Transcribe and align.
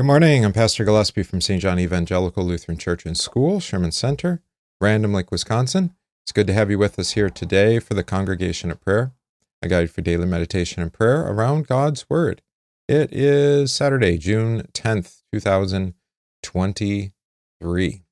Good 0.00 0.06
morning. 0.06 0.46
I'm 0.46 0.54
Pastor 0.54 0.86
Gillespie 0.86 1.24
from 1.24 1.42
St. 1.42 1.60
John 1.60 1.78
Evangelical 1.78 2.42
Lutheran 2.42 2.78
Church 2.78 3.04
and 3.04 3.18
School, 3.18 3.60
Sherman 3.60 3.92
Center, 3.92 4.40
Random 4.80 5.12
Lake, 5.12 5.30
Wisconsin. 5.30 5.94
It's 6.22 6.32
good 6.32 6.46
to 6.46 6.54
have 6.54 6.70
you 6.70 6.78
with 6.78 6.98
us 6.98 7.10
here 7.10 7.28
today 7.28 7.78
for 7.80 7.92
the 7.92 8.02
Congregation 8.02 8.70
of 8.70 8.80
Prayer, 8.80 9.12
a 9.60 9.68
guide 9.68 9.90
for 9.90 10.00
daily 10.00 10.24
meditation 10.24 10.80
and 10.80 10.90
prayer 10.90 11.20
around 11.26 11.66
God's 11.66 12.08
Word. 12.08 12.40
It 12.88 13.12
is 13.12 13.72
Saturday, 13.72 14.16
June 14.16 14.68
10th, 14.72 15.20
2023. 15.34 18.02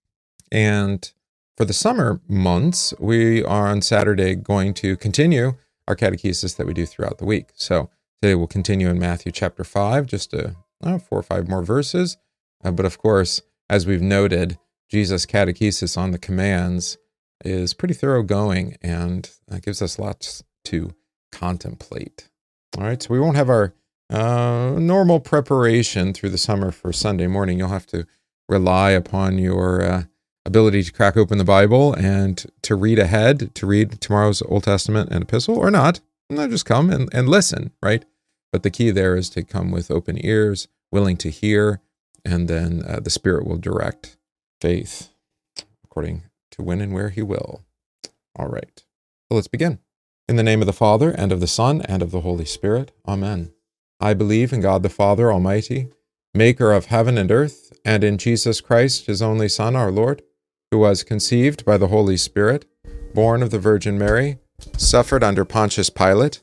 And 0.53 1.13
for 1.57 1.65
the 1.65 1.73
summer 1.73 2.21
months, 2.29 2.93
we 2.99 3.43
are 3.43 3.67
on 3.67 3.81
Saturday 3.81 4.35
going 4.35 4.75
to 4.75 4.95
continue 4.99 5.55
our 5.87 5.97
catechesis 5.97 6.55
that 6.55 6.67
we 6.67 6.75
do 6.75 6.85
throughout 6.85 7.17
the 7.17 7.25
week. 7.25 7.49
So 7.55 7.89
today 8.21 8.35
we'll 8.35 8.47
continue 8.47 8.91
in 8.91 8.99
Matthew 8.99 9.33
chapter 9.33 9.65
5, 9.65 10.05
just 10.05 10.35
a 10.35 10.55
uh, 10.83 10.99
four 10.99 11.19
or 11.19 11.23
five 11.23 11.49
more 11.49 11.63
verses. 11.63 12.17
Uh, 12.65 12.71
but 12.71 12.87
of 12.87 12.99
course, 12.99 13.41
as 13.71 13.87
we've 13.87 14.03
noted, 14.03 14.59
Jesus' 14.89 15.27
catechesis 15.27 15.99
on 15.99 16.11
the 16.11 16.19
commands 16.19 16.99
is 17.45 17.75
pretty 17.75 17.95
thoroughgoing 17.95 18.77
and 18.83 19.31
uh, 19.51 19.59
gives 19.59 19.83
us 19.83 19.99
lots 19.99 20.43
to 20.65 20.95
contemplate. 21.31 22.29
All 22.77 22.85
right, 22.85 23.03
so 23.03 23.13
we 23.13 23.21
won't 23.21 23.37
have 23.37 23.51
our 23.51 23.75
uh, 24.11 24.77
normal 24.79 25.21
preparation 25.21 26.13
through 26.13 26.31
the 26.31 26.39
summer 26.39 26.71
for 26.71 26.93
Sunday 26.93 27.27
morning. 27.27 27.59
You'll 27.59 27.69
have 27.69 27.87
to 27.87 28.07
rely 28.49 28.91
upon 28.91 29.39
your 29.39 29.83
uh, 29.83 30.03
ability 30.47 30.83
to 30.83 30.93
crack 30.93 31.17
open 31.17 31.39
the 31.39 31.45
Bible 31.45 31.93
and 31.95 32.45
to 32.63 32.75
read 32.75 32.99
ahead, 32.99 33.55
to 33.55 33.67
read 33.67 34.01
tomorrow's 34.01 34.43
Old 34.43 34.65
Testament 34.65 35.11
and 35.11 35.23
epistle, 35.23 35.57
or 35.57 35.71
not. 35.71 36.01
Not 36.31 36.51
just 36.51 36.65
come 36.67 36.91
and, 36.91 37.09
and 37.13 37.29
listen, 37.29 37.73
right? 37.83 38.05
But 38.53 38.63
the 38.63 38.71
key 38.71 38.91
there 38.91 39.17
is 39.17 39.29
to 39.31 39.43
come 39.43 39.71
with 39.71 39.91
open 39.91 40.25
ears, 40.25 40.69
willing 40.91 41.17
to 41.19 41.31
hear, 41.31 41.81
and 42.25 42.49
then 42.49 42.83
uh, 42.87 43.01
the 43.01 43.11
Spirit 43.11 43.47
will 43.47 43.59
direct 43.59 44.17
faith 44.61 45.11
according 45.85 46.25
to 46.53 46.63
when 46.63 46.81
and 46.81 46.93
where 46.93 47.11
He 47.11 47.23
will. 47.23 47.65
All 48.37 48.49
right. 48.49 48.85
So 49.29 49.35
let's 49.35 49.49
begin. 49.49 49.79
In 50.29 50.37
the 50.37 50.43
name 50.43 50.61
of 50.61 50.67
the 50.67 50.73
Father, 50.73 51.11
and 51.11 51.33
of 51.33 51.41
the 51.41 51.47
Son, 51.47 51.83
and 51.83 52.03
of 52.03 52.11
the 52.11 52.21
Holy 52.21 52.45
Spirit. 52.45 52.93
Amen. 53.07 53.53
I 54.01 54.15
believe 54.15 54.53
in 54.53 54.61
God 54.61 54.83
the 54.83 54.89
Father 54.89 55.33
Almighty, 55.33 55.89
maker 56.35 56.73
of 56.73 56.87
heaven 56.87 57.19
and 57.19 57.31
earth, 57.31 57.73
and 57.85 58.05
in 58.05 58.19
Jesus 58.19 58.61
Christ, 58.61 59.07
his 59.07 59.23
only 59.23 59.49
Son, 59.49 59.75
our 59.75 59.91
Lord, 59.91 60.23
who 60.71 60.79
was 60.79 61.03
conceived 61.03 61.65
by 61.65 61.79
the 61.79 61.89
Holy 61.89 62.17
Spirit, 62.17 62.67
born 63.15 63.43
of 63.43 63.51
the 63.51 63.59
Virgin 63.59 63.99
Mary, 63.99 64.39
suffered 64.77 65.25
under 65.25 65.45
Pontius 65.45 65.91
Pilate 65.91 66.43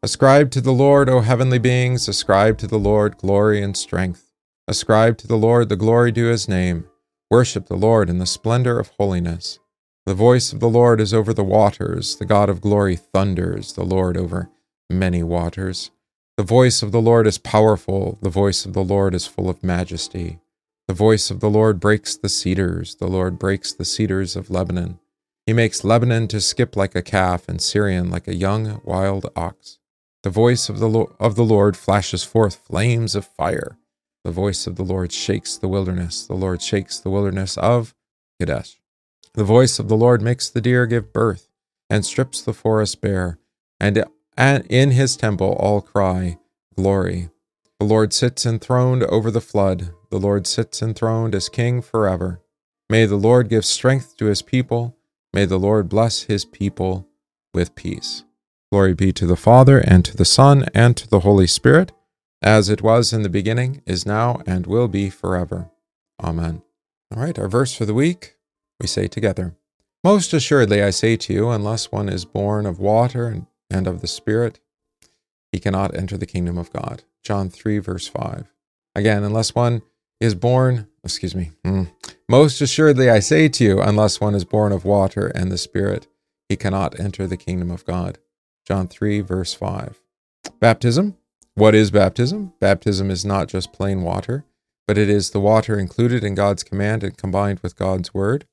Ascribe 0.00 0.52
to 0.52 0.60
the 0.60 0.72
Lord, 0.72 1.08
O 1.08 1.22
heavenly 1.22 1.58
beings, 1.58 2.06
ascribe 2.06 2.56
to 2.58 2.68
the 2.68 2.78
Lord 2.78 3.16
glory 3.16 3.60
and 3.60 3.76
strength. 3.76 4.32
Ascribe 4.68 5.18
to 5.18 5.26
the 5.26 5.36
Lord 5.36 5.68
the 5.68 5.74
glory 5.74 6.12
due 6.12 6.26
his 6.26 6.48
name. 6.48 6.84
Worship 7.32 7.66
the 7.66 7.76
Lord 7.76 8.08
in 8.08 8.18
the 8.18 8.24
splendor 8.24 8.78
of 8.78 8.92
holiness. 8.96 9.58
The 10.06 10.14
voice 10.14 10.52
of 10.52 10.60
the 10.60 10.68
Lord 10.68 11.00
is 11.00 11.12
over 11.12 11.34
the 11.34 11.42
waters, 11.42 12.14
the 12.14 12.24
God 12.24 12.48
of 12.48 12.60
glory 12.60 12.94
thunders, 12.94 13.72
the 13.72 13.82
Lord 13.82 14.16
over 14.16 14.48
many 14.88 15.24
waters. 15.24 15.90
The 16.36 16.44
voice 16.44 16.80
of 16.80 16.92
the 16.92 17.02
Lord 17.02 17.26
is 17.26 17.38
powerful, 17.38 18.20
the 18.22 18.30
voice 18.30 18.64
of 18.64 18.74
the 18.74 18.84
Lord 18.84 19.16
is 19.16 19.26
full 19.26 19.50
of 19.50 19.64
majesty. 19.64 20.38
The 20.86 20.94
voice 20.94 21.28
of 21.28 21.40
the 21.40 21.50
Lord 21.50 21.80
breaks 21.80 22.16
the 22.16 22.28
cedars, 22.28 22.94
the 22.94 23.08
Lord 23.08 23.36
breaks 23.36 23.72
the 23.72 23.84
cedars 23.84 24.36
of 24.36 24.48
Lebanon. 24.48 25.00
He 25.44 25.52
makes 25.52 25.82
Lebanon 25.82 26.28
to 26.28 26.40
skip 26.40 26.76
like 26.76 26.94
a 26.94 27.02
calf, 27.02 27.48
and 27.48 27.60
Sirion 27.60 28.10
like 28.10 28.28
a 28.28 28.36
young 28.36 28.80
wild 28.84 29.28
ox. 29.34 29.80
The 30.22 30.30
voice 30.30 30.68
of 30.68 30.78
the, 30.78 30.88
Lo- 30.88 31.14
of 31.20 31.36
the 31.36 31.44
Lord 31.44 31.76
flashes 31.76 32.24
forth 32.24 32.56
flames 32.56 33.14
of 33.14 33.24
fire. 33.24 33.78
The 34.24 34.32
voice 34.32 34.66
of 34.66 34.76
the 34.76 34.82
Lord 34.82 35.12
shakes 35.12 35.56
the 35.56 35.68
wilderness. 35.68 36.26
The 36.26 36.34
Lord 36.34 36.60
shakes 36.60 36.98
the 36.98 37.10
wilderness 37.10 37.56
of 37.56 37.94
Kadesh. 38.40 38.80
The 39.34 39.44
voice 39.44 39.78
of 39.78 39.88
the 39.88 39.96
Lord 39.96 40.20
makes 40.20 40.50
the 40.50 40.60
deer 40.60 40.86
give 40.86 41.12
birth 41.12 41.48
and 41.88 42.04
strips 42.04 42.42
the 42.42 42.52
forest 42.52 43.00
bare. 43.00 43.38
And 43.78 44.04
in 44.36 44.90
his 44.90 45.16
temple 45.16 45.56
all 45.58 45.80
cry, 45.80 46.38
Glory. 46.76 47.30
The 47.78 47.86
Lord 47.86 48.12
sits 48.12 48.44
enthroned 48.44 49.04
over 49.04 49.30
the 49.30 49.40
flood. 49.40 49.92
The 50.10 50.18
Lord 50.18 50.46
sits 50.46 50.82
enthroned 50.82 51.34
as 51.34 51.48
king 51.48 51.80
forever. 51.80 52.40
May 52.90 53.06
the 53.06 53.16
Lord 53.16 53.48
give 53.48 53.64
strength 53.64 54.16
to 54.16 54.26
his 54.26 54.42
people. 54.42 54.96
May 55.32 55.44
the 55.44 55.58
Lord 55.58 55.88
bless 55.88 56.22
his 56.22 56.44
people 56.44 57.06
with 57.54 57.74
peace. 57.74 58.24
Glory 58.70 58.92
be 58.92 59.12
to 59.12 59.26
the 59.26 59.36
Father, 59.36 59.78
and 59.78 60.04
to 60.04 60.14
the 60.14 60.26
Son, 60.26 60.66
and 60.74 60.94
to 60.96 61.08
the 61.08 61.20
Holy 61.20 61.46
Spirit, 61.46 61.92
as 62.42 62.68
it 62.68 62.82
was 62.82 63.14
in 63.14 63.22
the 63.22 63.30
beginning, 63.30 63.80
is 63.86 64.04
now, 64.04 64.42
and 64.46 64.66
will 64.66 64.88
be 64.88 65.08
forever. 65.08 65.70
Amen. 66.22 66.62
All 67.14 67.22
right, 67.22 67.38
our 67.38 67.48
verse 67.48 67.74
for 67.74 67.86
the 67.86 67.94
week, 67.94 68.36
we 68.78 68.86
say 68.86 69.06
together 69.06 69.56
Most 70.04 70.34
assuredly 70.34 70.82
I 70.82 70.90
say 70.90 71.16
to 71.16 71.32
you, 71.32 71.48
unless 71.48 71.90
one 71.90 72.10
is 72.10 72.26
born 72.26 72.66
of 72.66 72.78
water 72.78 73.46
and 73.70 73.86
of 73.86 74.02
the 74.02 74.06
Spirit, 74.06 74.60
he 75.50 75.58
cannot 75.58 75.96
enter 75.96 76.18
the 76.18 76.26
kingdom 76.26 76.58
of 76.58 76.70
God. 76.70 77.04
John 77.24 77.48
3, 77.48 77.78
verse 77.78 78.06
5. 78.06 78.52
Again, 78.94 79.24
unless 79.24 79.54
one 79.54 79.80
is 80.20 80.34
born, 80.34 80.88
excuse 81.02 81.34
me, 81.34 81.52
mm, 81.64 81.90
most 82.28 82.60
assuredly 82.60 83.08
I 83.08 83.20
say 83.20 83.48
to 83.48 83.64
you, 83.64 83.80
unless 83.80 84.20
one 84.20 84.34
is 84.34 84.44
born 84.44 84.72
of 84.72 84.84
water 84.84 85.28
and 85.28 85.50
the 85.50 85.56
Spirit, 85.56 86.06
he 86.50 86.56
cannot 86.56 87.00
enter 87.00 87.26
the 87.26 87.38
kingdom 87.38 87.70
of 87.70 87.86
God. 87.86 88.18
John 88.68 88.86
3, 88.86 89.22
verse 89.22 89.54
5. 89.54 89.98
Baptism. 90.60 91.16
What 91.54 91.74
is 91.74 91.90
baptism? 91.90 92.52
Baptism 92.60 93.10
is 93.10 93.24
not 93.24 93.48
just 93.48 93.72
plain 93.72 94.02
water, 94.02 94.44
but 94.86 94.98
it 94.98 95.08
is 95.08 95.30
the 95.30 95.40
water 95.40 95.78
included 95.78 96.22
in 96.22 96.34
God's 96.34 96.62
command 96.62 97.02
and 97.02 97.16
combined 97.16 97.60
with 97.60 97.78
God's 97.78 98.12
word, 98.12 98.44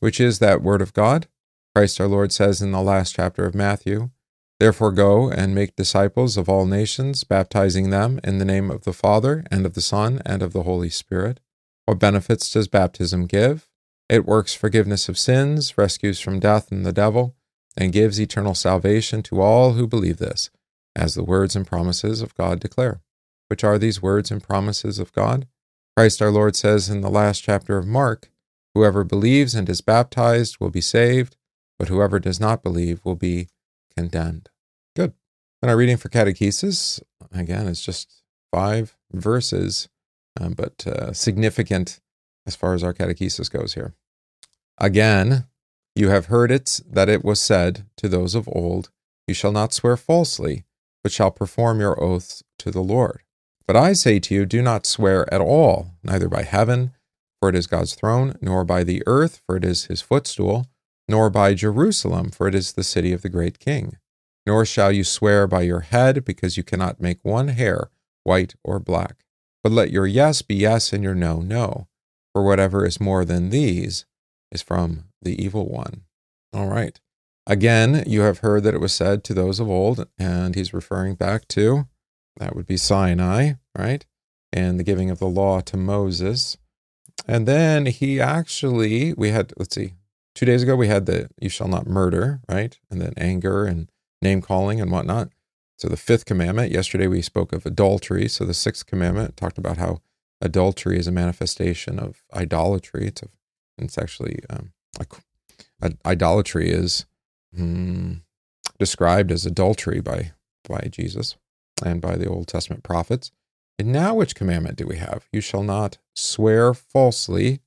which 0.00 0.18
is 0.18 0.40
that 0.40 0.60
word 0.60 0.82
of 0.82 0.92
God. 0.92 1.28
Christ 1.72 2.00
our 2.00 2.08
Lord 2.08 2.32
says 2.32 2.60
in 2.60 2.72
the 2.72 2.82
last 2.82 3.14
chapter 3.14 3.44
of 3.44 3.54
Matthew, 3.54 4.10
Therefore 4.58 4.90
go 4.90 5.30
and 5.30 5.54
make 5.54 5.76
disciples 5.76 6.36
of 6.36 6.48
all 6.48 6.66
nations, 6.66 7.22
baptizing 7.22 7.90
them 7.90 8.18
in 8.24 8.38
the 8.38 8.44
name 8.44 8.72
of 8.72 8.82
the 8.82 8.92
Father, 8.92 9.44
and 9.52 9.64
of 9.64 9.74
the 9.74 9.80
Son, 9.80 10.20
and 10.26 10.42
of 10.42 10.52
the 10.52 10.64
Holy 10.64 10.90
Spirit. 10.90 11.38
What 11.86 12.00
benefits 12.00 12.50
does 12.50 12.66
baptism 12.66 13.26
give? 13.26 13.68
It 14.08 14.26
works 14.26 14.52
forgiveness 14.52 15.08
of 15.08 15.16
sins, 15.16 15.78
rescues 15.78 16.18
from 16.18 16.40
death 16.40 16.72
and 16.72 16.84
the 16.84 16.92
devil, 16.92 17.36
and 17.76 17.92
gives 17.92 18.20
eternal 18.20 18.54
salvation 18.54 19.22
to 19.22 19.40
all 19.40 19.72
who 19.72 19.86
believe 19.86 20.18
this, 20.18 20.50
as 20.96 21.14
the 21.14 21.24
words 21.24 21.54
and 21.54 21.66
promises 21.66 22.20
of 22.20 22.34
God 22.34 22.60
declare. 22.60 23.00
Which 23.48 23.64
are 23.64 23.78
these 23.78 24.02
words 24.02 24.30
and 24.30 24.42
promises 24.42 24.98
of 24.98 25.12
God? 25.12 25.46
Christ 25.96 26.22
our 26.22 26.30
Lord 26.30 26.56
says 26.56 26.88
in 26.88 27.00
the 27.00 27.10
last 27.10 27.42
chapter 27.42 27.76
of 27.76 27.86
Mark 27.86 28.30
Whoever 28.74 29.02
believes 29.02 29.54
and 29.54 29.68
is 29.68 29.80
baptized 29.80 30.58
will 30.60 30.70
be 30.70 30.80
saved, 30.80 31.36
but 31.78 31.88
whoever 31.88 32.20
does 32.20 32.38
not 32.38 32.62
believe 32.62 33.00
will 33.04 33.16
be 33.16 33.48
condemned. 33.96 34.48
Good. 34.94 35.14
And 35.60 35.70
our 35.70 35.76
reading 35.76 35.96
for 35.96 36.08
catechesis, 36.08 37.02
again, 37.32 37.66
is 37.66 37.82
just 37.82 38.22
five 38.52 38.96
verses, 39.12 39.88
um, 40.40 40.54
but 40.54 40.86
uh, 40.86 41.12
significant 41.12 42.00
as 42.46 42.54
far 42.54 42.74
as 42.74 42.84
our 42.84 42.94
catechesis 42.94 43.50
goes 43.50 43.74
here. 43.74 43.94
Again, 44.78 45.46
you 45.94 46.10
have 46.10 46.26
heard 46.26 46.50
it 46.50 46.80
that 46.88 47.08
it 47.08 47.24
was 47.24 47.40
said 47.40 47.86
to 47.96 48.08
those 48.08 48.34
of 48.34 48.48
old, 48.48 48.90
You 49.26 49.34
shall 49.34 49.52
not 49.52 49.72
swear 49.72 49.96
falsely, 49.96 50.64
but 51.02 51.12
shall 51.12 51.30
perform 51.30 51.80
your 51.80 52.02
oaths 52.02 52.42
to 52.58 52.70
the 52.70 52.82
Lord. 52.82 53.22
But 53.66 53.76
I 53.76 53.92
say 53.92 54.18
to 54.20 54.34
you, 54.34 54.46
do 54.46 54.62
not 54.62 54.86
swear 54.86 55.32
at 55.32 55.40
all, 55.40 55.92
neither 56.02 56.28
by 56.28 56.42
heaven, 56.42 56.92
for 57.40 57.48
it 57.48 57.54
is 57.54 57.66
God's 57.66 57.94
throne, 57.94 58.36
nor 58.40 58.64
by 58.64 58.84
the 58.84 59.02
earth, 59.06 59.40
for 59.46 59.56
it 59.56 59.64
is 59.64 59.84
his 59.84 60.02
footstool, 60.02 60.66
nor 61.08 61.30
by 61.30 61.54
Jerusalem, 61.54 62.30
for 62.30 62.48
it 62.48 62.54
is 62.54 62.72
the 62.72 62.84
city 62.84 63.12
of 63.12 63.22
the 63.22 63.28
great 63.28 63.58
king. 63.58 63.96
Nor 64.46 64.64
shall 64.64 64.90
you 64.90 65.04
swear 65.04 65.46
by 65.46 65.62
your 65.62 65.80
head, 65.80 66.24
because 66.24 66.56
you 66.56 66.62
cannot 66.62 67.00
make 67.00 67.18
one 67.22 67.48
hair 67.48 67.90
white 68.24 68.54
or 68.64 68.78
black. 68.78 69.24
But 69.62 69.72
let 69.72 69.90
your 69.90 70.06
yes 70.06 70.42
be 70.42 70.56
yes 70.56 70.92
and 70.92 71.02
your 71.02 71.14
no, 71.14 71.40
no. 71.40 71.88
For 72.32 72.42
whatever 72.42 72.86
is 72.86 73.00
more 73.00 73.24
than 73.24 73.50
these 73.50 74.04
is 74.50 74.62
from 74.62 75.04
the 75.22 75.42
evil 75.42 75.68
one. 75.68 76.02
All 76.52 76.66
right. 76.66 76.98
Again, 77.46 78.04
you 78.06 78.20
have 78.20 78.38
heard 78.38 78.62
that 78.64 78.74
it 78.74 78.80
was 78.80 78.92
said 78.92 79.24
to 79.24 79.34
those 79.34 79.60
of 79.60 79.68
old, 79.68 80.06
and 80.18 80.54
he's 80.54 80.72
referring 80.74 81.14
back 81.14 81.48
to 81.48 81.86
that 82.38 82.54
would 82.54 82.66
be 82.66 82.76
Sinai, 82.76 83.54
right? 83.76 84.06
And 84.52 84.78
the 84.78 84.84
giving 84.84 85.10
of 85.10 85.18
the 85.18 85.26
law 85.26 85.60
to 85.60 85.76
Moses. 85.76 86.56
and 87.26 87.46
then 87.46 87.86
he 87.86 88.20
actually, 88.20 89.12
we 89.14 89.30
had, 89.30 89.52
let's 89.56 89.74
see, 89.74 89.94
two 90.34 90.46
days 90.46 90.62
ago 90.62 90.76
we 90.76 90.88
had 90.88 91.06
the 91.06 91.28
you 91.40 91.48
shall 91.48 91.68
not 91.68 91.86
murder, 91.86 92.40
right? 92.48 92.78
And 92.90 93.00
then 93.00 93.12
anger 93.16 93.64
and 93.64 93.90
name 94.22 94.42
calling 94.42 94.80
and 94.80 94.90
whatnot. 94.90 95.30
So 95.78 95.88
the 95.88 95.96
fifth 95.96 96.26
commandment, 96.26 96.72
yesterday 96.72 97.06
we 97.06 97.22
spoke 97.22 97.52
of 97.52 97.64
adultery. 97.64 98.28
So 98.28 98.44
the 98.44 98.54
sixth 98.54 98.86
commandment 98.86 99.36
talked 99.36 99.58
about 99.58 99.78
how 99.78 100.00
adultery 100.40 100.98
is 100.98 101.06
a 101.06 101.12
manifestation 101.12 101.98
of 101.98 102.22
idolatry. 102.34 103.06
It's, 103.06 103.22
a, 103.22 103.28
it's 103.78 103.98
actually, 103.98 104.40
um, 104.50 104.72
idolatry 106.04 106.70
is 106.70 107.06
hmm, 107.54 108.14
described 108.78 109.32
as 109.32 109.46
adultery 109.46 110.00
by, 110.00 110.32
by 110.68 110.88
Jesus 110.90 111.36
and 111.84 112.00
by 112.00 112.16
the 112.16 112.26
Old 112.26 112.48
Testament 112.48 112.82
prophets. 112.82 113.32
And 113.78 113.92
now, 113.92 114.14
which 114.14 114.34
commandment 114.34 114.76
do 114.76 114.86
we 114.86 114.98
have? 114.98 115.26
You 115.32 115.40
shall 115.40 115.62
not 115.62 115.98
swear 116.14 116.74
falsely. 116.74 117.60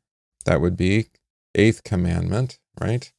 That 0.46 0.62
would 0.62 0.78
be 0.78 1.08
eighth 1.56 1.84
commandment, 1.84 2.60
right? 2.80 3.12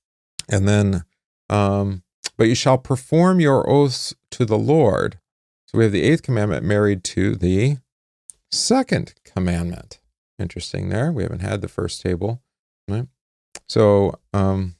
And 0.48 0.68
then, 0.68 1.04
um, 1.50 2.02
but 2.36 2.44
you 2.44 2.54
shall 2.54 2.78
perform 2.78 3.40
your 3.40 3.68
oaths 3.68 4.14
to 4.30 4.44
the 4.44 4.58
Lord. 4.58 5.18
So 5.66 5.78
we 5.78 5.84
have 5.84 5.92
the 5.92 6.02
eighth 6.02 6.22
commandment 6.22 6.64
married 6.64 7.02
to 7.04 7.34
the 7.34 7.78
second 8.52 9.14
commandment. 9.24 9.98
Interesting 10.38 10.88
there. 10.88 11.10
We 11.10 11.22
haven't 11.22 11.42
had 11.42 11.60
the 11.60 11.68
first 11.68 12.00
table? 12.00 12.42
So, 13.68 14.18
um, 14.32 14.76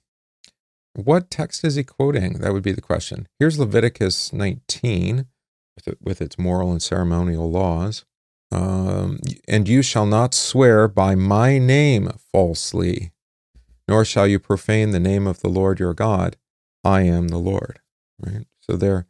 what 0.94 1.30
text 1.30 1.64
is 1.64 1.74
he 1.74 1.82
quoting? 1.82 2.34
That 2.34 2.52
would 2.52 2.62
be 2.62 2.72
the 2.72 2.80
question. 2.80 3.26
Here's 3.38 3.58
Leviticus 3.58 4.32
19 4.32 5.26
with, 5.74 5.88
it, 5.88 5.98
with 6.00 6.22
its 6.22 6.38
moral 6.38 6.70
and 6.70 6.82
ceremonial 6.82 7.50
laws. 7.50 8.04
Um, 8.52 9.18
and 9.48 9.68
you 9.68 9.82
shall 9.82 10.06
not 10.06 10.34
swear 10.34 10.86
by 10.86 11.16
my 11.16 11.58
name 11.58 12.12
falsely, 12.32 13.10
nor 13.88 14.04
shall 14.04 14.28
you 14.28 14.38
profane 14.38 14.90
the 14.90 15.00
name 15.00 15.26
of 15.26 15.40
the 15.40 15.48
Lord 15.48 15.80
your 15.80 15.94
God. 15.94 16.36
I 16.84 17.02
am 17.02 17.28
the 17.28 17.38
Lord. 17.38 17.80
Right? 18.24 18.46
So 18.60 18.76
they're 18.76 19.06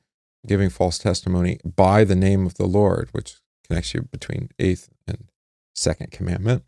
giving 0.47 0.71
false 0.71 0.99
testimony 0.99 1.59
by 1.65 2.05
the 2.05 2.15
name 2.15 2.47
of 2.47 2.55
the 2.55 2.67
Lord, 2.67 3.09
which 3.13 3.37
connects 3.67 3.93
you 3.93 4.03
between 4.03 4.51
eighth 4.59 4.89
and 5.07 5.29
second 5.75 6.11
commandment. 6.11 6.65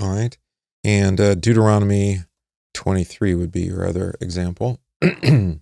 All 0.00 0.10
right. 0.10 0.36
And 0.84 1.20
uh, 1.20 1.34
Deuteronomy 1.34 2.20
23 2.80 3.34
would 3.34 3.52
be 3.52 3.64
your 3.64 3.86
other 3.86 4.14
example. 4.22 4.80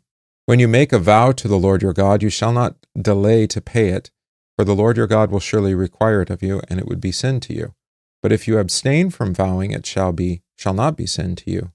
When 0.49 0.61
you 0.61 0.69
make 0.69 0.93
a 0.93 1.01
vow 1.01 1.33
to 1.33 1.49
the 1.49 1.59
Lord 1.59 1.83
your 1.83 1.93
God, 1.93 2.23
you 2.23 2.31
shall 2.31 2.53
not 2.53 2.77
delay 2.97 3.49
to 3.49 3.61
pay 3.61 3.89
it, 3.89 4.13
for 4.57 4.65
the 4.65 4.75
Lord 4.75 4.97
your 4.97 5.09
God 5.09 5.33
will 5.33 5.41
surely 5.41 5.75
require 5.75 6.23
it 6.23 6.31
of 6.31 6.45
you, 6.45 6.63
and 6.69 6.79
it 6.79 6.87
would 6.87 7.01
be 7.01 7.11
sin 7.11 7.41
to 7.41 7.53
you. 7.53 7.75
But 8.23 8.31
if 8.31 8.47
you 8.47 8.57
abstain 8.59 9.11
from 9.11 9.35
vowing, 9.35 9.73
it 9.73 9.85
shall 9.85 10.13
be 10.13 10.43
shall 10.57 10.75
not 10.75 10.97
be 10.97 11.07
sin 11.07 11.35
to 11.37 11.51
you. 11.51 11.73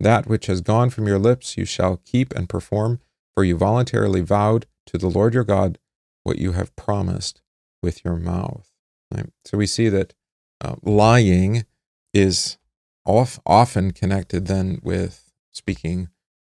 That 0.00 0.26
which 0.26 0.46
has 0.46 0.62
gone 0.62 0.88
from 0.88 1.06
your 1.06 1.18
lips 1.18 1.58
you 1.58 1.66
shall 1.66 2.00
keep 2.04 2.34
and 2.34 2.48
perform, 2.48 2.98
for 3.34 3.44
you 3.44 3.56
voluntarily 3.56 4.22
vowed 4.22 4.64
to 4.86 4.96
the 4.96 5.10
Lord 5.10 5.34
your 5.34 5.44
God 5.44 5.78
what 6.22 6.38
you 6.38 6.52
have 6.52 6.74
promised 6.74 7.42
with 7.82 8.02
your 8.02 8.16
mouth. 8.16 8.72
Right? 9.14 9.30
So 9.44 9.58
we 9.58 9.66
see 9.66 9.90
that 9.90 10.14
uh, 10.64 10.76
lying 10.82 11.66
is 12.14 12.56
off, 13.06 13.40
often 13.46 13.92
connected 13.92 14.46
then 14.46 14.80
with 14.82 15.32
speaking 15.52 16.08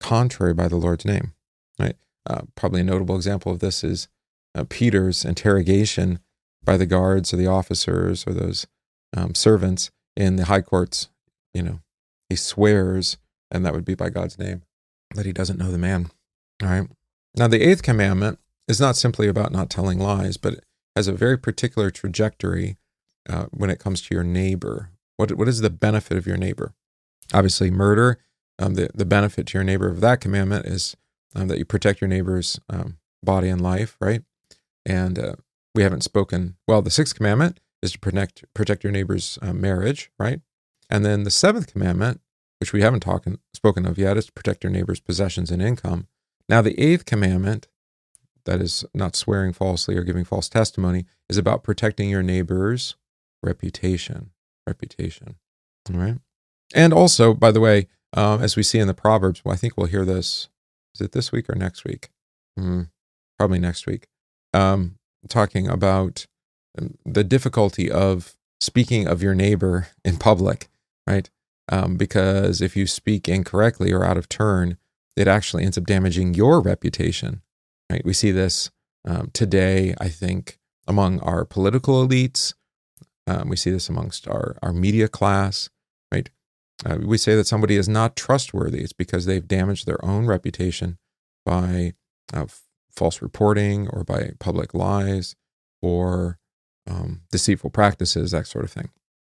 contrary 0.00 0.54
by 0.54 0.68
the 0.68 0.76
Lord's 0.76 1.04
name. 1.04 1.34
Right? 1.78 1.96
Uh, 2.26 2.42
probably 2.54 2.80
a 2.80 2.84
notable 2.84 3.16
example 3.16 3.52
of 3.52 3.60
this 3.60 3.84
is 3.84 4.08
uh, 4.54 4.64
Peter's 4.68 5.24
interrogation 5.24 6.18
by 6.64 6.76
the 6.76 6.86
guards 6.86 7.32
or 7.32 7.36
the 7.36 7.46
officers 7.46 8.26
or 8.26 8.34
those 8.34 8.66
um, 9.16 9.34
servants 9.34 9.90
in 10.16 10.36
the 10.36 10.46
high 10.46 10.62
courts. 10.62 11.08
You 11.54 11.62
know, 11.62 11.80
he 12.28 12.36
swears, 12.36 13.16
and 13.50 13.64
that 13.64 13.72
would 13.72 13.84
be 13.84 13.94
by 13.94 14.10
God's 14.10 14.38
name, 14.38 14.62
that 15.14 15.26
he 15.26 15.32
doesn't 15.32 15.58
know 15.58 15.70
the 15.70 15.78
man. 15.78 16.10
All 16.62 16.68
right. 16.68 16.88
Now, 17.36 17.48
the 17.48 17.62
eighth 17.62 17.82
commandment 17.82 18.38
is 18.66 18.80
not 18.80 18.96
simply 18.96 19.28
about 19.28 19.52
not 19.52 19.70
telling 19.70 19.98
lies, 19.98 20.36
but 20.36 20.60
has 20.96 21.08
a 21.08 21.12
very 21.12 21.38
particular 21.38 21.90
trajectory 21.90 22.76
uh, 23.28 23.46
when 23.50 23.70
it 23.70 23.78
comes 23.78 24.02
to 24.02 24.14
your 24.14 24.24
neighbor. 24.24 24.90
What, 25.18 25.32
what 25.32 25.48
is 25.48 25.60
the 25.60 25.68
benefit 25.68 26.16
of 26.16 26.26
your 26.26 26.36
neighbor? 26.36 26.74
Obviously, 27.34 27.70
murder. 27.70 28.18
Um, 28.58 28.74
the, 28.74 28.88
the 28.94 29.04
benefit 29.04 29.48
to 29.48 29.58
your 29.58 29.64
neighbor 29.64 29.88
of 29.88 30.00
that 30.00 30.20
commandment 30.20 30.64
is 30.66 30.96
um, 31.34 31.48
that 31.48 31.58
you 31.58 31.64
protect 31.64 32.00
your 32.00 32.08
neighbor's 32.08 32.58
um, 32.70 32.98
body 33.22 33.48
and 33.48 33.60
life, 33.60 33.96
right? 34.00 34.22
And 34.86 35.18
uh, 35.18 35.34
we 35.74 35.82
haven't 35.82 36.02
spoken. 36.02 36.56
Well, 36.66 36.82
the 36.82 36.90
sixth 36.90 37.14
commandment 37.14 37.60
is 37.82 37.92
to 37.92 37.98
protect 37.98 38.44
protect 38.54 38.84
your 38.84 38.92
neighbor's 38.92 39.38
uh, 39.42 39.52
marriage, 39.52 40.10
right? 40.18 40.40
And 40.88 41.04
then 41.04 41.24
the 41.24 41.30
seventh 41.30 41.70
commandment, 41.70 42.20
which 42.60 42.72
we 42.72 42.82
haven't 42.82 43.00
talking, 43.00 43.38
spoken 43.54 43.86
of 43.86 43.98
yet, 43.98 44.16
is 44.16 44.26
to 44.26 44.32
protect 44.32 44.64
your 44.64 44.72
neighbor's 44.72 45.00
possessions 45.00 45.50
and 45.50 45.60
income. 45.60 46.06
Now, 46.48 46.62
the 46.62 46.80
eighth 46.80 47.04
commandment, 47.04 47.68
that 48.44 48.60
is 48.60 48.84
not 48.94 49.14
swearing 49.14 49.52
falsely 49.52 49.96
or 49.96 50.02
giving 50.02 50.24
false 50.24 50.48
testimony, 50.48 51.04
is 51.28 51.36
about 51.36 51.62
protecting 51.62 52.08
your 52.08 52.22
neighbor's 52.22 52.96
reputation. 53.42 54.30
Reputation. 54.68 55.36
All 55.92 55.98
right. 55.98 56.18
And 56.74 56.92
also, 56.92 57.34
by 57.34 57.50
the 57.50 57.60
way, 57.60 57.88
um, 58.12 58.42
as 58.42 58.56
we 58.56 58.62
see 58.62 58.78
in 58.78 58.86
the 58.86 58.94
Proverbs, 58.94 59.44
well, 59.44 59.54
I 59.54 59.56
think 59.56 59.76
we'll 59.76 59.86
hear 59.86 60.04
this 60.04 60.48
is 60.94 61.00
it 61.00 61.12
this 61.12 61.32
week 61.32 61.48
or 61.48 61.54
next 61.54 61.84
week? 61.84 62.08
Mm, 62.58 62.90
probably 63.38 63.58
next 63.58 63.86
week. 63.86 64.06
Um, 64.52 64.96
talking 65.28 65.68
about 65.68 66.26
um, 66.78 66.96
the 67.04 67.24
difficulty 67.24 67.90
of 67.90 68.34
speaking 68.60 69.06
of 69.06 69.22
your 69.22 69.34
neighbor 69.34 69.88
in 70.04 70.16
public, 70.16 70.68
right? 71.06 71.28
Um, 71.70 71.96
because 71.96 72.60
if 72.60 72.76
you 72.76 72.86
speak 72.86 73.28
incorrectly 73.28 73.92
or 73.92 74.04
out 74.04 74.16
of 74.16 74.28
turn, 74.28 74.78
it 75.16 75.28
actually 75.28 75.64
ends 75.64 75.76
up 75.76 75.84
damaging 75.84 76.34
your 76.34 76.60
reputation, 76.60 77.42
right? 77.90 78.04
We 78.04 78.12
see 78.12 78.30
this 78.30 78.70
um, 79.04 79.30
today, 79.32 79.94
I 80.00 80.08
think, 80.08 80.58
among 80.86 81.20
our 81.20 81.44
political 81.44 82.06
elites. 82.06 82.54
Um, 83.28 83.48
we 83.48 83.56
see 83.56 83.70
this 83.70 83.88
amongst 83.88 84.26
our, 84.26 84.56
our 84.62 84.72
media 84.72 85.06
class, 85.06 85.68
right? 86.10 86.30
Uh, 86.86 86.98
we 87.02 87.18
say 87.18 87.34
that 87.34 87.46
somebody 87.46 87.76
is 87.76 87.88
not 87.88 88.16
trustworthy. 88.16 88.80
It's 88.80 88.92
because 88.92 89.26
they've 89.26 89.46
damaged 89.46 89.86
their 89.86 90.02
own 90.04 90.26
reputation 90.26 90.96
by 91.44 91.92
uh, 92.32 92.46
false 92.90 93.20
reporting 93.20 93.88
or 93.88 94.02
by 94.04 94.32
public 94.38 94.72
lies 94.72 95.36
or 95.82 96.38
um, 96.88 97.22
deceitful 97.30 97.70
practices, 97.70 98.30
that 98.30 98.46
sort 98.46 98.64
of 98.64 98.70
thing. 98.70 98.88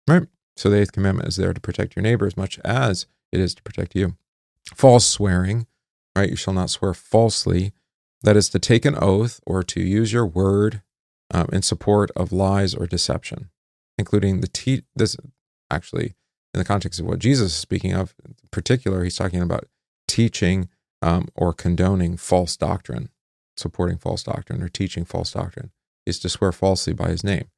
Right? 0.07 0.27
So 0.55 0.69
the 0.69 0.79
eighth 0.79 0.91
commandment 0.91 1.27
is 1.29 1.37
there 1.37 1.53
to 1.53 1.61
protect 1.61 1.95
your 1.95 2.03
neighbor 2.03 2.27
as 2.27 2.37
much 2.37 2.59
as 2.63 3.07
it 3.31 3.39
is 3.39 3.55
to 3.55 3.63
protect 3.63 3.95
you. 3.95 4.15
False 4.75 5.07
swearing, 5.07 5.67
right? 6.15 6.29
You 6.29 6.35
shall 6.35 6.53
not 6.53 6.69
swear 6.69 6.93
falsely. 6.93 7.73
That 8.23 8.37
is 8.37 8.49
to 8.49 8.59
take 8.59 8.85
an 8.85 8.97
oath 8.99 9.39
or 9.45 9.63
to 9.63 9.81
use 9.81 10.11
your 10.11 10.25
word 10.25 10.81
um, 11.31 11.47
in 11.53 11.61
support 11.61 12.09
of 12.15 12.31
lies 12.31 12.73
or 12.73 12.87
deception, 12.87 13.49
including 13.97 14.41
the 14.41 14.47
te- 14.47 14.83
this 14.95 15.17
actually 15.69 16.15
in 16.53 16.59
the 16.59 16.65
context 16.65 16.99
of 16.99 17.05
what 17.05 17.19
Jesus 17.19 17.51
is 17.51 17.57
speaking 17.57 17.93
of, 17.93 18.15
in 18.25 18.35
particular, 18.51 19.03
he's 19.03 19.15
talking 19.15 19.41
about 19.41 19.65
teaching 20.07 20.69
um, 21.01 21.27
or 21.35 21.53
condoning 21.53 22.17
false 22.17 22.57
doctrine, 22.57 23.09
supporting 23.55 23.97
false 23.97 24.23
doctrine 24.23 24.63
or 24.63 24.69
teaching 24.69 25.05
false 25.05 25.31
doctrine, 25.31 25.71
is 26.05 26.19
to 26.19 26.29
swear 26.29 26.51
falsely 26.51 26.93
by 26.93 27.09
his 27.09 27.23
name. 27.23 27.49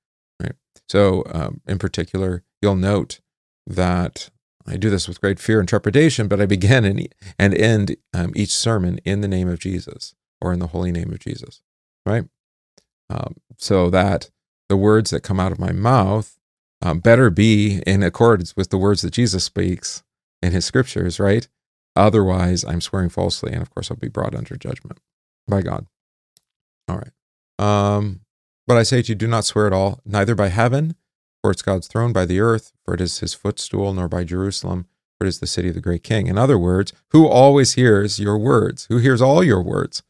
Right. 0.42 0.54
So, 0.88 1.24
um, 1.32 1.62
in 1.68 1.78
particular, 1.78 2.44
you'll 2.62 2.76
note 2.76 3.20
that 3.68 4.30
I 4.68 4.78
do 4.78 4.90
this 4.90 5.08
with 5.08 5.22
great 5.22 5.40
fear 5.40 5.60
and 5.60 5.70
trepidation, 5.70 6.28
but 6.28 6.42
I 6.42 6.46
begin 6.46 6.86
and, 6.86 7.08
and 7.38 7.54
end 7.54 7.96
um, 8.14 8.34
each 8.36 8.52
sermon 8.52 9.00
in 9.06 9.22
the 9.22 9.28
name 9.28 9.48
of 9.48 9.60
Jesus 9.60 10.16
or 10.42 10.54
in 10.54 10.60
the 10.60 10.68
holy 10.68 10.92
name 10.92 11.12
of 11.12 11.20
Jesus. 11.20 11.62
Right. 12.06 12.26
Um, 13.10 13.36
so 13.58 13.90
that 13.90 14.30
the 14.70 14.78
words 14.78 15.10
that 15.10 15.22
come 15.22 15.40
out 15.40 15.52
of 15.52 15.60
my 15.60 15.72
mouth 15.72 16.38
um, 16.82 17.00
better 17.00 17.30
be 17.30 17.82
in 17.86 18.04
accordance 18.04 18.56
with 18.56 18.70
the 18.70 18.78
words 18.78 19.02
that 19.02 19.12
Jesus 19.12 19.44
speaks 19.44 20.04
in 20.42 20.52
his 20.52 20.66
scriptures, 20.66 21.20
right? 21.20 21.48
Otherwise, 21.96 22.64
I'm 22.64 22.80
swearing 22.80 23.10
falsely, 23.10 23.52
and 23.52 23.62
of 23.62 23.70
course, 23.74 23.92
I'll 23.92 23.98
be 23.98 24.08
brought 24.08 24.36
under 24.36 24.56
judgment 24.56 25.00
by 25.48 25.62
God. 25.62 25.88
All 26.88 26.98
right. 26.98 27.12
Um, 27.60 28.22
but 28.68 28.78
I 28.78 28.84
say 28.84 29.02
to 29.02 29.10
you, 29.10 29.16
do 29.16 29.28
not 29.28 29.46
swear 29.46 29.68
at 29.68 29.74
all, 29.74 30.00
neither 30.06 30.36
by 30.36 30.48
heaven, 30.48 30.96
for 31.42 31.52
it's 31.52 31.62
God's 31.62 31.88
throne, 31.88 32.14
by 32.14 32.26
the 32.26 32.40
earth, 32.40 32.72
for 32.86 32.94
it 32.94 33.02
is 33.02 33.20
his 33.20 33.34
footstool, 33.34 33.94
nor 33.94 34.08
by 34.08 34.24
Jerusalem, 34.24 34.86
for 35.18 35.26
it 35.26 35.30
is 35.30 35.40
the 35.40 35.48
city 35.48 35.70
of 35.70 35.76
the 35.76 35.82
great 35.82 36.04
king. 36.04 36.28
In 36.28 36.38
other 36.38 36.58
words, 36.58 36.94
who 37.12 37.28
always 37.28 37.74
hears 37.74 38.20
your 38.20 38.38
words? 38.38 38.86
Who 38.86 38.98
hears 38.98 39.22
all 39.22 39.44
your 39.44 39.62
words? 39.62 40.04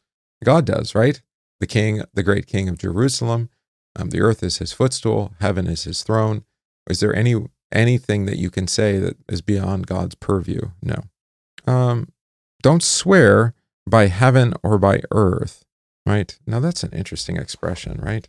God 0.44 0.64
does, 0.66 0.94
right? 0.94 1.20
The 1.58 1.66
king, 1.66 2.02
the 2.14 2.22
great 2.22 2.46
king 2.46 2.68
of 2.68 2.78
Jerusalem. 2.78 3.50
Um, 3.96 4.10
the 4.10 4.20
earth 4.20 4.42
is 4.42 4.58
his 4.58 4.72
footstool, 4.72 5.32
heaven 5.40 5.66
is 5.66 5.84
his 5.84 6.02
throne. 6.02 6.44
Is 6.88 7.00
there 7.00 7.14
any 7.14 7.36
anything 7.72 8.26
that 8.26 8.38
you 8.38 8.50
can 8.50 8.66
say 8.66 8.98
that 8.98 9.16
is 9.28 9.42
beyond 9.42 9.86
God's 9.86 10.14
purview? 10.14 10.70
No. 10.82 11.02
Um, 11.66 12.08
don't 12.62 12.82
swear 12.82 13.54
by 13.88 14.06
heaven 14.06 14.54
or 14.62 14.78
by 14.78 15.02
earth, 15.10 15.64
right? 16.06 16.38
Now 16.46 16.60
that's 16.60 16.82
an 16.82 16.92
interesting 16.92 17.36
expression, 17.36 18.00
right? 18.02 18.28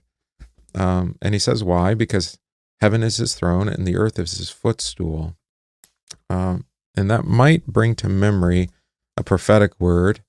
Um, 0.73 1.17
and 1.21 1.33
he 1.33 1.39
says 1.39 1.63
why? 1.63 1.93
Because 1.93 2.39
heaven 2.79 3.03
is 3.03 3.17
his 3.17 3.35
throne 3.35 3.67
and 3.67 3.85
the 3.85 3.97
earth 3.97 4.17
is 4.19 4.37
his 4.37 4.49
footstool. 4.49 5.35
Um, 6.29 6.65
and 6.95 7.09
that 7.09 7.25
might 7.25 7.67
bring 7.67 7.95
to 7.95 8.09
memory 8.09 8.69
a 9.17 9.23
prophetic 9.23 9.79
word. 9.79 10.23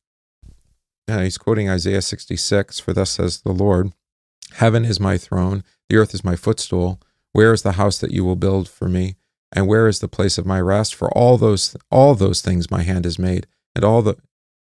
Uh, 1.08 1.20
he's 1.20 1.38
quoting 1.38 1.68
Isaiah 1.68 2.02
66 2.02 2.78
For 2.78 2.92
thus 2.92 3.10
says 3.10 3.40
the 3.40 3.52
Lord, 3.52 3.92
Heaven 4.54 4.84
is 4.84 5.00
my 5.00 5.18
throne, 5.18 5.64
the 5.88 5.96
earth 5.96 6.14
is 6.14 6.24
my 6.24 6.36
footstool. 6.36 7.00
Where 7.32 7.52
is 7.52 7.62
the 7.62 7.72
house 7.72 7.98
that 7.98 8.10
you 8.10 8.24
will 8.24 8.36
build 8.36 8.68
for 8.68 8.88
me? 8.88 9.16
And 9.52 9.66
where 9.66 9.86
is 9.88 10.00
the 10.00 10.08
place 10.08 10.38
of 10.38 10.46
my 10.46 10.60
rest? 10.60 10.94
For 10.94 11.10
all 11.10 11.36
those 11.36 11.76
all 11.90 12.14
those 12.14 12.40
things 12.40 12.70
my 12.70 12.82
hand 12.82 13.04
has 13.04 13.18
made, 13.18 13.46
and 13.74 13.84
all 13.84 14.02
the 14.02 14.16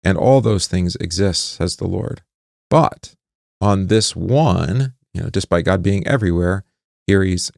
and 0.05 0.17
all 0.17 0.41
those 0.41 0.67
things 0.67 0.97
exist, 0.97 1.55
says 1.55 1.77
the 1.77 1.89
Lord. 1.89 2.23
But 2.71 3.15
on 3.61 3.89
this 3.89 4.15
one, 4.15 4.95
you 5.13 5.23
know, 5.23 5.31
despite 5.31 5.65
God 5.65 5.83
being 5.83 6.07
everywhere, 6.07 6.65
here 7.07 7.23
he's 7.23 7.51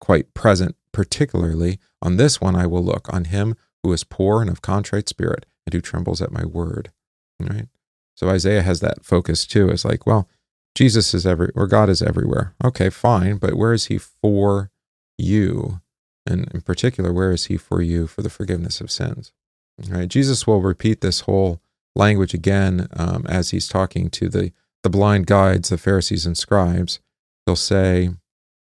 quite 0.00 0.34
present, 0.34 0.76
particularly 0.92 1.78
on 2.02 2.16
this 2.16 2.40
one 2.40 2.54
I 2.54 2.66
will 2.66 2.84
look, 2.84 3.12
on 3.12 3.24
him 3.24 3.56
who 3.82 3.92
is 3.92 4.04
poor 4.04 4.40
and 4.40 4.50
of 4.50 4.62
contrite 4.62 5.08
spirit, 5.08 5.46
and 5.64 5.74
who 5.74 5.80
trembles 5.80 6.22
at 6.22 6.32
my 6.32 6.44
word. 6.44 6.92
Right? 7.40 7.68
So 8.14 8.28
Isaiah 8.28 8.62
has 8.62 8.80
that 8.80 9.04
focus 9.04 9.46
too. 9.46 9.68
It's 9.68 9.84
like, 9.84 10.06
well, 10.06 10.28
Jesus 10.76 11.14
is 11.14 11.26
every 11.26 11.50
or 11.54 11.66
God 11.66 11.88
is 11.88 12.02
everywhere. 12.02 12.54
Okay, 12.62 12.90
fine, 12.90 13.38
but 13.38 13.54
where 13.54 13.72
is 13.72 13.86
he 13.86 13.96
for 13.96 14.70
you? 15.16 15.80
And 16.26 16.52
in 16.52 16.60
particular, 16.60 17.12
where 17.12 17.32
is 17.32 17.46
he 17.46 17.56
for 17.56 17.80
you 17.80 18.06
for 18.06 18.20
the 18.20 18.28
forgiveness 18.28 18.82
of 18.82 18.90
sins? 18.90 19.32
Right? 19.88 20.06
Jesus 20.06 20.46
will 20.46 20.60
repeat 20.60 21.00
this 21.00 21.20
whole 21.20 21.62
language 21.94 22.34
again 22.34 22.88
um, 22.94 23.24
as 23.26 23.50
he's 23.50 23.68
talking 23.68 24.10
to 24.10 24.28
the, 24.28 24.52
the 24.82 24.90
blind 24.90 25.26
guides, 25.26 25.70
the 25.70 25.78
Pharisees 25.78 26.26
and 26.26 26.36
scribes. 26.36 27.00
He'll 27.46 27.56
say, 27.56 28.10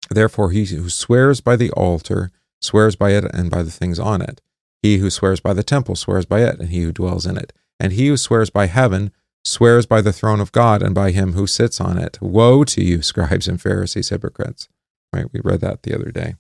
Therefore, 0.10 0.50
he 0.50 0.66
who 0.66 0.89
swears 0.89 1.42
by 1.42 1.56
the 1.56 1.70
altar 1.72 2.32
swears 2.60 2.96
by 2.96 3.12
it 3.12 3.25
and 3.34 3.51
by 3.51 3.62
the 3.62 3.72
things 3.72 4.00
on 4.00 4.22
it. 4.22 4.42
He 4.82 4.98
who 4.98 5.12
swears 5.12 5.42
by 5.42 5.54
the 5.54 5.63
temple 5.63 5.96
swears 5.96 6.25
by 6.25 6.42
it 6.42 6.60
and 6.60 6.70
he 6.70 6.82
who 6.82 6.92
dwells 6.92 7.28
in 7.28 7.38
it. 7.38 7.54
And 7.80 7.94
he 7.94 8.08
who 8.08 8.18
swears 8.18 8.50
by 8.50 8.66
heaven 8.66 9.12
swears 9.43 9.86
by 9.86 10.01
the 10.01 10.13
throne 10.13 10.39
of 10.39 10.51
God 10.51 10.81
and 10.81 10.93
by 10.93 11.12
him 11.12 11.34
who 11.34 11.48
sits 11.48 11.79
on 11.79 11.98
it. 11.98 12.22
Woe 12.22 12.63
to 12.65 12.84
you, 12.84 13.01
scribes 13.01 13.48
and 13.48 13.62
Pharisees, 13.62 14.10
hypocrites. 14.10 14.67
Right? 15.13 15.25
We 15.31 15.41
read 15.43 15.62
that 15.62 15.84
the 15.84 15.96
other 15.96 16.12
day. 16.12 16.36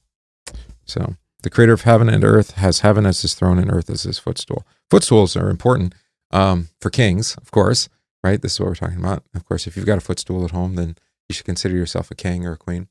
So 0.85 1.15
the 1.41 1.49
creator 1.49 1.73
of 1.73 1.81
heaven 1.81 2.09
and 2.09 2.23
earth 2.23 2.51
has 2.51 2.81
heaven 2.81 3.05
as 3.05 3.21
his 3.21 3.33
throne 3.33 3.59
and 3.59 3.71
earth 3.71 3.89
as 3.89 4.03
his 4.03 4.19
footstool. 4.19 4.65
Footstools 4.89 5.35
are 5.35 5.49
important 5.49 5.95
um, 6.31 6.69
for 6.79 6.89
kings, 6.89 7.35
of 7.37 7.51
course, 7.51 7.89
right? 8.23 8.41
This 8.41 8.53
is 8.53 8.59
what 8.59 8.69
we're 8.69 8.75
talking 8.75 8.99
about. 8.99 9.23
Of 9.33 9.45
course, 9.45 9.65
if 9.65 9.75
you've 9.75 9.85
got 9.85 9.97
a 9.97 10.01
footstool 10.01 10.43
at 10.43 10.51
home, 10.51 10.75
then 10.75 10.95
you 11.27 11.33
should 11.33 11.45
consider 11.45 11.75
yourself 11.75 12.11
a 12.11 12.15
king 12.15 12.45
or 12.45 12.53
a 12.53 12.57
queen. 12.57 12.87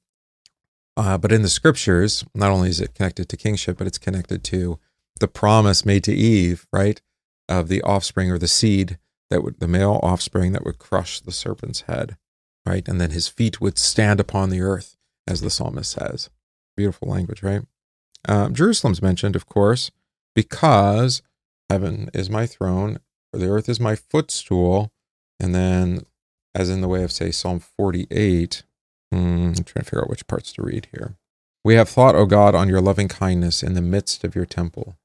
Uh, 0.97 1.19
but 1.19 1.31
in 1.31 1.43
the 1.43 1.49
scriptures, 1.49 2.25
not 2.35 2.50
only 2.50 2.69
is 2.69 2.81
it 2.81 2.95
connected 2.95 3.29
to 3.29 3.37
kingship, 3.37 3.79
but 3.79 3.87
it's 3.87 3.99
connected 3.99 4.43
to 4.45 4.79
the 5.21 5.29
promise 5.29 5.85
made 5.85 6.05
to 6.05 6.15
Eve, 6.15 6.67
right? 6.73 7.00
Of 7.49 7.69
the 7.69 7.83
offspring 7.83 8.31
or 8.31 8.38
the 8.38 8.49
seed 8.49 8.99
that 9.31 9.43
would, 9.43 9.61
the 9.61 9.69
male 9.69 10.01
offspring 10.03 10.53
that 10.53 10.65
would 10.65 10.79
crush 10.79 11.21
the 11.21 11.33
serpent's 11.33 11.83
head, 11.83 12.17
right? 12.67 12.87
And 12.89 13.01
then 13.01 13.11
his 13.11 13.29
feet 13.29 13.61
would 13.61 13.79
stand 13.79 14.21
upon 14.21 14.51
the 14.51 14.61
earth, 14.61 14.97
as 15.27 15.41
the 15.41 15.51
psalmist 15.51 15.93
says. 15.93 16.31
Beautiful 16.77 17.09
language, 17.09 17.43
right? 17.43 17.63
Um, 18.27 18.55
Jerusalem's 18.55 19.03
mentioned, 19.03 19.37
of 19.37 19.47
course, 19.47 19.91
because 20.35 21.23
heaven 21.71 22.11
is 22.15 22.31
my 22.31 22.47
throne, 22.47 22.99
or 23.33 23.41
the 23.41 23.49
earth 23.49 23.69
is 23.69 23.81
my 23.81 23.95
footstool. 23.95 24.91
And 25.41 25.55
then, 25.55 26.05
as 26.55 26.71
in 26.71 26.81
the 26.81 26.89
way 26.89 27.03
of, 27.03 27.13
say, 27.13 27.31
Psalm 27.31 27.61
48, 27.61 28.63
hmm, 29.13 29.17
I'm 29.17 29.55
trying 29.55 29.65
to 29.65 29.85
figure 29.85 30.03
out 30.03 30.11
which 30.11 30.27
parts 30.27 30.53
to 30.55 30.63
read 30.63 30.89
here. 30.93 31.17
We 31.65 31.75
have 31.75 31.89
thought, 31.89 32.15
O 32.15 32.25
God, 32.25 32.55
on 32.55 32.69
your 32.69 32.81
loving 32.81 33.09
kindness 33.09 33.63
in 33.63 33.75
the 33.75 33.83
midst 33.83 34.25
of 34.25 34.35
your 34.35 34.47
temple. 34.47 34.97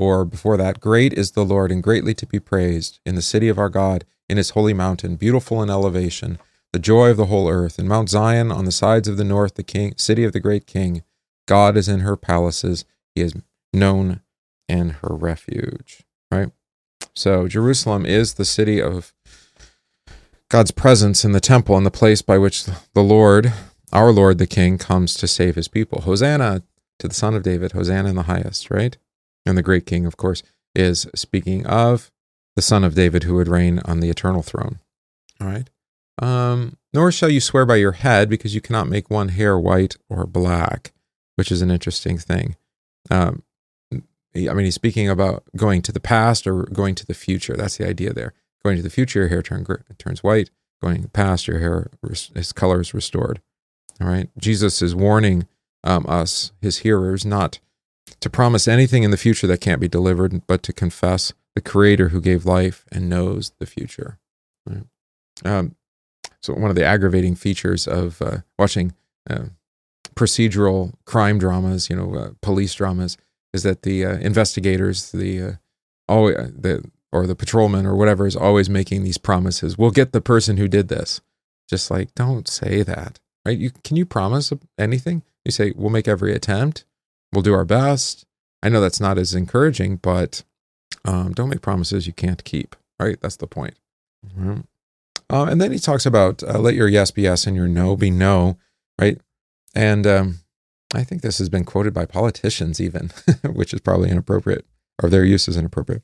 Or 0.00 0.24
before 0.24 0.56
that, 0.56 0.80
great 0.80 1.12
is 1.12 1.32
the 1.32 1.44
Lord 1.44 1.70
and 1.70 1.82
greatly 1.82 2.14
to 2.14 2.26
be 2.26 2.40
praised 2.40 3.00
in 3.04 3.16
the 3.16 3.20
city 3.20 3.50
of 3.50 3.58
our 3.58 3.68
God, 3.68 4.06
in 4.30 4.38
his 4.38 4.48
holy 4.50 4.72
mountain, 4.72 5.16
beautiful 5.16 5.62
in 5.62 5.68
elevation, 5.68 6.38
the 6.72 6.78
joy 6.78 7.10
of 7.10 7.18
the 7.18 7.26
whole 7.26 7.50
earth. 7.50 7.78
In 7.78 7.86
Mount 7.86 8.08
Zion, 8.08 8.50
on 8.50 8.64
the 8.64 8.72
sides 8.72 9.08
of 9.08 9.18
the 9.18 9.24
north, 9.24 9.56
the 9.56 9.62
king, 9.62 9.92
city 9.98 10.24
of 10.24 10.32
the 10.32 10.40
great 10.40 10.66
king, 10.66 11.02
God 11.46 11.76
is 11.76 11.86
in 11.86 12.00
her 12.00 12.16
palaces. 12.16 12.86
He 13.14 13.20
is 13.20 13.34
known 13.74 14.22
in 14.70 14.88
her 15.02 15.14
refuge. 15.14 16.02
Right? 16.30 16.50
So 17.14 17.46
Jerusalem 17.46 18.06
is 18.06 18.34
the 18.34 18.46
city 18.46 18.80
of 18.80 19.12
God's 20.48 20.70
presence 20.70 21.26
in 21.26 21.32
the 21.32 21.40
temple 21.40 21.76
and 21.76 21.84
the 21.84 21.90
place 21.90 22.22
by 22.22 22.38
which 22.38 22.64
the 22.64 23.02
Lord, 23.02 23.52
our 23.92 24.12
Lord 24.12 24.38
the 24.38 24.46
King, 24.46 24.78
comes 24.78 25.12
to 25.16 25.28
save 25.28 25.56
his 25.56 25.68
people. 25.68 26.00
Hosanna 26.00 26.62
to 27.00 27.06
the 27.08 27.14
Son 27.14 27.34
of 27.34 27.42
David, 27.42 27.72
Hosanna 27.72 28.08
in 28.08 28.16
the 28.16 28.22
highest, 28.22 28.70
right? 28.70 28.96
And 29.50 29.58
the 29.58 29.62
great 29.62 29.84
King, 29.84 30.06
of 30.06 30.16
course, 30.16 30.42
is 30.74 31.06
speaking 31.14 31.66
of 31.66 32.10
the 32.56 32.62
Son 32.62 32.84
of 32.84 32.94
David 32.94 33.24
who 33.24 33.34
would 33.34 33.48
reign 33.48 33.80
on 33.84 34.00
the 34.00 34.08
eternal 34.08 34.42
throne. 34.42 34.78
All 35.40 35.46
right. 35.48 35.68
Um, 36.22 36.76
Nor 36.94 37.10
shall 37.10 37.28
you 37.28 37.40
swear 37.40 37.66
by 37.66 37.76
your 37.76 37.92
head, 37.92 38.28
because 38.28 38.54
you 38.54 38.60
cannot 38.60 38.88
make 38.88 39.10
one 39.10 39.28
hair 39.28 39.58
white 39.58 39.96
or 40.08 40.26
black, 40.26 40.92
which 41.34 41.50
is 41.50 41.62
an 41.62 41.70
interesting 41.70 42.16
thing. 42.16 42.56
Um, 43.10 43.42
I 43.92 44.54
mean, 44.54 44.64
he's 44.64 44.76
speaking 44.76 45.08
about 45.08 45.42
going 45.56 45.82
to 45.82 45.92
the 45.92 45.98
past 45.98 46.46
or 46.46 46.62
going 46.64 46.94
to 46.94 47.06
the 47.06 47.14
future. 47.14 47.56
That's 47.56 47.78
the 47.78 47.88
idea 47.88 48.12
there. 48.12 48.32
Going 48.62 48.76
to 48.76 48.82
the 48.82 48.90
future, 48.90 49.20
your 49.20 49.28
hair 49.28 49.42
turn, 49.42 49.66
turns 49.98 50.22
white. 50.22 50.50
Going 50.80 51.08
past, 51.08 51.48
your 51.48 51.58
hair, 51.58 51.90
his 52.34 52.52
color 52.52 52.80
is 52.80 52.94
restored. 52.94 53.40
All 54.00 54.06
right. 54.06 54.30
Jesus 54.38 54.80
is 54.80 54.94
warning 54.94 55.48
um, 55.82 56.06
us, 56.08 56.52
his 56.60 56.78
hearers, 56.78 57.26
not 57.26 57.58
to 58.20 58.30
promise 58.30 58.68
anything 58.68 59.02
in 59.02 59.10
the 59.10 59.16
future 59.16 59.46
that 59.46 59.60
can't 59.60 59.80
be 59.80 59.88
delivered, 59.88 60.46
but 60.46 60.62
to 60.64 60.72
confess 60.72 61.32
the 61.54 61.60
Creator 61.60 62.08
who 62.08 62.20
gave 62.20 62.44
life 62.44 62.84
and 62.92 63.08
knows 63.08 63.52
the 63.58 63.66
future. 63.66 64.18
Right? 64.66 64.84
Um, 65.44 65.74
so, 66.42 66.54
one 66.54 66.70
of 66.70 66.76
the 66.76 66.84
aggravating 66.84 67.34
features 67.34 67.86
of 67.86 68.20
uh, 68.22 68.38
watching 68.58 68.94
uh, 69.28 69.46
procedural 70.14 70.92
crime 71.04 71.38
dramas, 71.38 71.90
you 71.90 71.96
know, 71.96 72.14
uh, 72.14 72.30
police 72.40 72.74
dramas, 72.74 73.16
is 73.52 73.62
that 73.62 73.82
the 73.82 74.04
uh, 74.04 74.18
investigators, 74.18 75.12
the 75.12 75.42
uh, 75.42 75.52
always 76.08 76.36
the 76.36 76.84
or 77.12 77.26
the 77.26 77.34
patrolman 77.34 77.86
or 77.86 77.96
whatever 77.96 78.26
is 78.26 78.36
always 78.36 78.70
making 78.70 79.02
these 79.02 79.18
promises. 79.18 79.76
We'll 79.76 79.90
get 79.90 80.12
the 80.12 80.20
person 80.20 80.56
who 80.56 80.68
did 80.68 80.88
this. 80.88 81.20
Just 81.68 81.90
like 81.90 82.14
don't 82.14 82.48
say 82.48 82.82
that, 82.82 83.20
right? 83.44 83.58
You 83.58 83.70
can 83.84 83.96
you 83.96 84.06
promise 84.06 84.52
anything? 84.78 85.22
You 85.44 85.52
say 85.52 85.72
we'll 85.74 85.90
make 85.90 86.08
every 86.08 86.34
attempt, 86.34 86.84
we'll 87.32 87.42
do 87.42 87.54
our 87.54 87.64
best. 87.64 88.24
I 88.62 88.68
know 88.68 88.80
that's 88.80 89.00
not 89.00 89.18
as 89.18 89.34
encouraging, 89.34 89.96
but 89.96 90.42
um, 91.04 91.32
don't 91.32 91.48
make 91.48 91.62
promises 91.62 92.06
you 92.06 92.12
can't 92.12 92.44
keep. 92.44 92.76
Right? 92.98 93.18
That's 93.20 93.36
the 93.36 93.46
point. 93.46 93.74
Mm-hmm. 94.26 94.60
Um, 95.30 95.48
and 95.48 95.60
then 95.60 95.72
he 95.72 95.78
talks 95.78 96.04
about 96.04 96.42
uh, 96.42 96.58
let 96.58 96.74
your 96.74 96.88
yes 96.88 97.10
be 97.10 97.22
yes 97.22 97.46
and 97.46 97.56
your 97.56 97.68
no 97.68 97.96
be 97.96 98.10
no. 98.10 98.58
Right? 99.00 99.18
And 99.74 100.06
um, 100.06 100.38
I 100.94 101.04
think 101.04 101.22
this 101.22 101.38
has 101.38 101.48
been 101.48 101.64
quoted 101.64 101.94
by 101.94 102.04
politicians, 102.04 102.80
even, 102.80 103.10
which 103.44 103.72
is 103.72 103.80
probably 103.80 104.10
inappropriate, 104.10 104.66
or 105.02 105.08
their 105.08 105.24
use 105.24 105.48
is 105.48 105.56
inappropriate. 105.56 106.02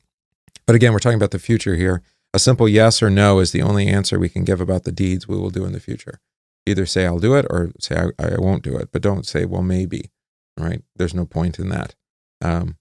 But 0.65 0.75
again, 0.75 0.93
we're 0.93 0.99
talking 0.99 1.17
about 1.17 1.31
the 1.31 1.39
future 1.39 1.75
here. 1.75 2.01
A 2.33 2.39
simple 2.39 2.67
yes 2.67 3.01
or 3.01 3.09
no 3.09 3.39
is 3.39 3.51
the 3.51 3.61
only 3.61 3.87
answer 3.87 4.19
we 4.19 4.29
can 4.29 4.43
give 4.43 4.61
about 4.61 4.83
the 4.83 4.91
deeds 4.91 5.27
we 5.27 5.37
will 5.37 5.49
do 5.49 5.65
in 5.65 5.73
the 5.73 5.79
future. 5.79 6.19
Either 6.65 6.85
say, 6.85 7.05
I'll 7.05 7.19
do 7.19 7.35
it, 7.35 7.45
or 7.49 7.71
say, 7.79 7.95
I, 8.19 8.33
I 8.33 8.35
won't 8.37 8.63
do 8.63 8.75
it. 8.77 8.89
But 8.91 9.01
don't 9.01 9.25
say, 9.25 9.45
well, 9.45 9.61
maybe, 9.61 10.11
right? 10.57 10.81
There's 10.95 11.13
no 11.13 11.25
point 11.25 11.59
in 11.59 11.69
that. 11.69 11.95
Um, 12.41 12.77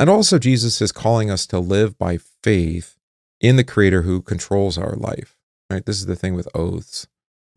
and 0.00 0.08
also, 0.08 0.38
Jesus 0.38 0.80
is 0.80 0.92
calling 0.92 1.30
us 1.30 1.46
to 1.46 1.58
live 1.58 1.98
by 1.98 2.18
faith 2.42 2.96
in 3.40 3.56
the 3.56 3.64
Creator 3.64 4.02
who 4.02 4.22
controls 4.22 4.78
our 4.78 4.94
life, 4.94 5.36
right? 5.70 5.84
This 5.84 5.98
is 5.98 6.06
the 6.06 6.16
thing 6.16 6.34
with 6.34 6.48
oaths. 6.54 7.06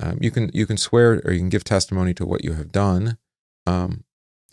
Um, 0.02 0.18
you 0.22 0.32
can 0.32 0.50
you 0.54 0.66
can 0.66 0.78
swear 0.78 1.22
or 1.24 1.32
you 1.32 1.40
can 1.40 1.50
give 1.50 1.64
testimony 1.64 2.14
to 2.16 2.26
what 2.26 2.44
you 2.44 2.54
have 2.54 2.72
done, 2.72 3.18
um, 3.68 4.04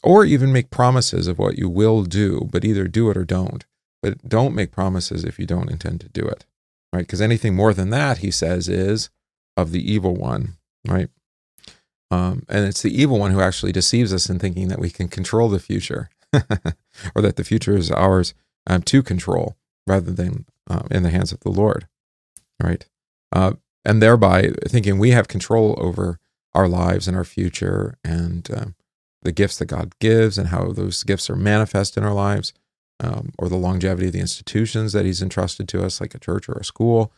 or 0.03 0.25
even 0.25 0.53
make 0.53 0.71
promises 0.71 1.27
of 1.27 1.39
what 1.39 1.57
you 1.57 1.69
will 1.69 2.03
do, 2.05 2.49
but 2.53 2.65
either 2.65 2.87
do 2.87 3.11
it 3.11 3.17
or 3.17 3.25
don't. 3.25 3.65
But 4.03 4.29
don't 4.29 4.55
make 4.55 4.71
promises 4.71 5.25
if 5.25 5.39
you 5.39 5.47
don't 5.47 5.71
intend 5.71 6.01
to 6.03 6.09
do 6.09 6.25
it, 6.27 6.45
right? 6.93 7.01
Because 7.01 7.21
anything 7.21 7.57
more 7.57 7.75
than 7.75 7.91
that, 7.91 8.19
he 8.19 8.31
says, 8.31 8.69
is 8.69 9.11
of 9.57 9.73
the 9.73 9.93
evil 9.93 10.15
one, 10.15 10.55
right? 10.87 11.09
Um, 12.11 12.45
and 12.49 12.67
it's 12.67 12.83
the 12.83 12.95
evil 12.95 13.19
one 13.19 13.33
who 13.33 13.41
actually 13.41 13.73
deceives 13.73 14.13
us 14.13 14.31
in 14.31 14.39
thinking 14.39 14.69
that 14.69 14.79
we 14.79 14.91
can 14.91 15.09
control 15.09 15.49
the 15.49 15.61
future, 15.61 16.09
or 17.15 17.23
that 17.23 17.37
the 17.37 17.45
future 17.45 17.77
is 17.77 17.91
ours 17.91 18.35
um, 18.67 18.83
to 18.83 19.03
control 19.03 19.57
rather 19.87 20.11
than 20.11 20.47
um, 20.69 20.89
in 20.91 21.03
the 21.03 21.11
hands 21.11 21.33
of 21.33 21.41
the 21.41 21.51
Lord, 21.51 21.87
right? 22.63 22.87
Uh, 23.33 23.53
and 23.85 24.03
thereby 24.03 24.51
thinking 24.67 24.99
we 24.99 25.11
have 25.11 25.29
control 25.29 25.75
over 25.79 26.19
our 26.55 26.69
lives 26.69 27.09
and 27.09 27.17
our 27.17 27.25
future 27.25 27.99
and 28.05 28.49
um, 28.55 28.75
the 29.23 29.33
gifts 29.33 29.59
that 29.59 29.67
God 29.67 29.93
gives 29.99 30.39
and 30.39 30.49
how 30.49 30.73
those 30.73 31.03
gifts 31.03 31.29
are 31.29 31.37
manifest 31.37 31.97
in 31.97 32.05
our 32.05 32.15
lives, 32.15 32.53
um, 33.01 33.33
or 33.39 33.49
the 33.49 33.57
longevity 33.57 34.09
of 34.09 34.13
the 34.13 34.21
institutions 34.21 34.93
that 34.93 35.05
He's 35.05 35.23
entrusted 35.23 35.69
to 35.69 35.85
us, 35.85 36.01
like 36.01 36.15
a 36.15 36.19
church 36.19 36.49
or 36.49 36.55
a 36.55 36.65
school, 36.65 37.13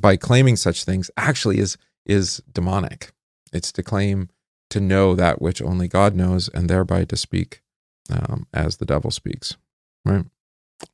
by 0.00 0.16
claiming 0.16 0.56
such 0.56 0.84
things, 0.84 1.10
actually 1.16 1.58
is 1.58 1.76
is 2.06 2.42
demonic. 2.52 3.12
It's 3.52 3.72
to 3.72 3.82
claim 3.82 4.28
to 4.70 4.80
know 4.80 5.14
that 5.14 5.40
which 5.40 5.62
only 5.62 5.88
God 5.88 6.14
knows, 6.14 6.48
and 6.48 6.68
thereby 6.68 7.04
to 7.04 7.16
speak 7.16 7.62
um, 8.10 8.46
as 8.52 8.76
the 8.76 8.86
devil 8.86 9.10
speaks. 9.10 9.56
Right. 10.04 10.24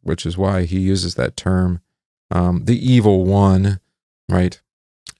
which 0.03 0.27
is 0.27 0.37
why 0.37 0.65
he 0.65 0.79
uses 0.81 1.15
that 1.15 1.37
term, 1.37 1.81
um, 2.31 2.65
the 2.65 2.77
evil 2.93 3.25
one, 3.25 3.81
right? 4.29 4.61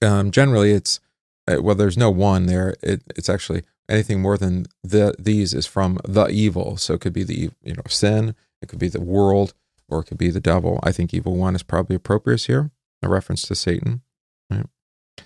Um, 0.01 0.31
generally, 0.31 0.71
it's 0.71 0.99
uh, 1.47 1.61
well, 1.61 1.75
there's 1.75 1.97
no 1.97 2.09
one 2.09 2.47
there. 2.47 2.75
It, 2.81 3.03
it's 3.15 3.29
actually 3.29 3.63
anything 3.87 4.21
more 4.21 4.37
than 4.37 4.65
the 4.83 5.15
these 5.19 5.53
is 5.53 5.65
from 5.65 5.99
the 6.03 6.27
evil. 6.27 6.77
So 6.77 6.95
it 6.95 7.01
could 7.01 7.13
be 7.13 7.23
the 7.23 7.51
you 7.63 7.73
know 7.73 7.83
sin, 7.87 8.35
it 8.61 8.69
could 8.69 8.79
be 8.79 8.89
the 8.89 9.01
world, 9.01 9.53
or 9.87 9.99
it 9.99 10.05
could 10.05 10.17
be 10.17 10.31
the 10.31 10.39
devil. 10.39 10.79
I 10.83 10.91
think 10.91 11.13
evil 11.13 11.35
one 11.35 11.55
is 11.55 11.63
probably 11.63 11.95
appropriate 11.95 12.43
here, 12.43 12.71
a 13.03 13.09
reference 13.09 13.43
to 13.43 13.55
Satan. 13.55 14.01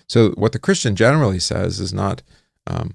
So 0.08 0.30
what 0.30 0.52
the 0.52 0.58
Christian 0.58 0.96
generally 0.96 1.38
says 1.38 1.80
is 1.80 1.92
not, 1.92 2.22
um, 2.66 2.94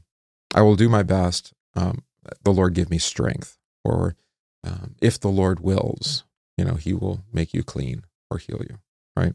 "I 0.54 0.62
will 0.62 0.75
do 0.75 0.90
my 0.90 1.04
best." 1.04 1.54
Um, 1.75 2.04
the 2.44 2.54
Lord 2.54 2.74
give 2.74 2.90
me 2.90 2.98
strength, 2.98 3.58
or 3.84 4.16
um, 4.64 4.96
if 5.02 5.20
the 5.20 5.30
Lord 5.30 5.60
wills, 5.60 6.24
you 6.58 6.66
know, 6.66 6.75
He 6.75 6.94
will 6.94 7.24
make 7.32 7.54
you 7.54 7.64
clean 7.64 8.04
or 8.30 8.38
heal 8.38 8.62
you. 8.62 8.80
Right. 9.16 9.34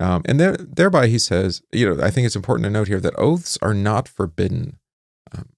Um, 0.00 0.22
and 0.24 0.40
there, 0.40 0.56
thereby, 0.58 1.06
he 1.06 1.18
says, 1.18 1.62
you 1.70 1.88
know, 1.88 2.02
I 2.02 2.10
think 2.10 2.26
it's 2.26 2.36
important 2.36 2.64
to 2.64 2.70
note 2.70 2.88
here 2.88 3.00
that 3.00 3.14
oaths 3.16 3.58
are 3.62 3.74
not 3.74 4.08
forbidden. 4.08 4.78
Um, 5.32 5.50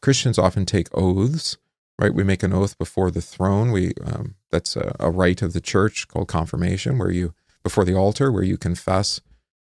Christians 0.00 0.38
often 0.38 0.66
take 0.66 0.88
oaths, 0.92 1.56
right? 2.00 2.12
We 2.12 2.24
make 2.24 2.42
an 2.42 2.52
oath 2.52 2.76
before 2.78 3.12
the 3.12 3.20
throne. 3.20 3.70
We 3.70 3.92
um, 4.04 4.34
that's 4.50 4.74
a, 4.76 4.96
a, 4.98 5.10
rite 5.10 5.42
of 5.42 5.52
the 5.52 5.60
church 5.60 6.08
called 6.08 6.28
confirmation, 6.28 6.98
where 6.98 7.12
you 7.12 7.34
before 7.62 7.84
the 7.84 7.94
altar, 7.94 8.32
where 8.32 8.42
you 8.42 8.56
confess 8.56 9.20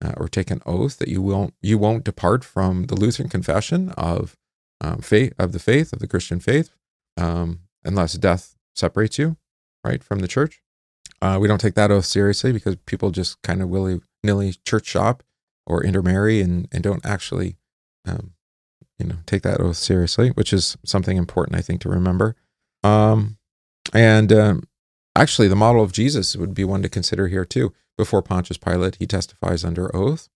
uh, 0.06 0.12
or 0.16 0.28
take 0.28 0.50
an 0.50 0.62
oath 0.66 0.98
that 0.98 1.08
you 1.08 1.20
won't 1.20 1.54
you 1.60 1.78
won't 1.78 2.04
depart 2.04 2.44
from 2.44 2.84
the 2.84 2.94
Lutheran 2.94 3.28
confession 3.28 3.90
of 3.96 4.36
um, 4.80 4.98
faith 4.98 5.32
of 5.38 5.52
the 5.52 5.58
faith 5.58 5.92
of 5.92 5.98
the 5.98 6.06
Christian 6.06 6.38
faith, 6.38 6.70
um, 7.16 7.60
unless 7.84 8.14
death 8.14 8.54
separates 8.74 9.18
you, 9.18 9.36
right, 9.84 10.02
from 10.04 10.20
the 10.20 10.28
church. 10.28 10.62
Uh, 11.20 11.38
we 11.40 11.48
don't 11.48 11.60
take 11.60 11.74
that 11.74 11.90
oath 11.90 12.04
seriously 12.04 12.52
because 12.52 12.76
people 12.86 13.10
just 13.10 13.40
kind 13.42 13.62
of 13.62 13.68
willy 13.68 14.00
nilly 14.22 14.54
church 14.64 14.86
shop 14.86 15.22
or 15.66 15.82
intermarry 15.82 16.40
and, 16.40 16.68
and 16.70 16.82
don't 16.82 17.04
actually, 17.04 17.56
um, 18.06 18.34
you 18.98 19.06
know, 19.06 19.16
take 19.24 19.42
that 19.42 19.60
oath 19.60 19.76
seriously, 19.76 20.28
which 20.30 20.52
is 20.52 20.76
something 20.84 21.16
important, 21.16 21.56
I 21.56 21.62
think, 21.62 21.80
to 21.80 21.88
remember. 21.88 22.36
Um, 22.84 23.38
and 23.94 24.32
um, 24.32 24.64
actually, 25.16 25.48
the 25.48 25.56
model 25.56 25.82
of 25.82 25.92
Jesus 25.92 26.36
would 26.36 26.54
be 26.54 26.64
one 26.64 26.82
to 26.82 26.88
consider 26.88 27.28
here 27.28 27.44
too. 27.44 27.72
Before 27.96 28.22
Pontius 28.22 28.58
Pilate, 28.58 28.96
he 28.96 29.06
testifies 29.06 29.64
under 29.64 29.94
oath. 29.94 30.28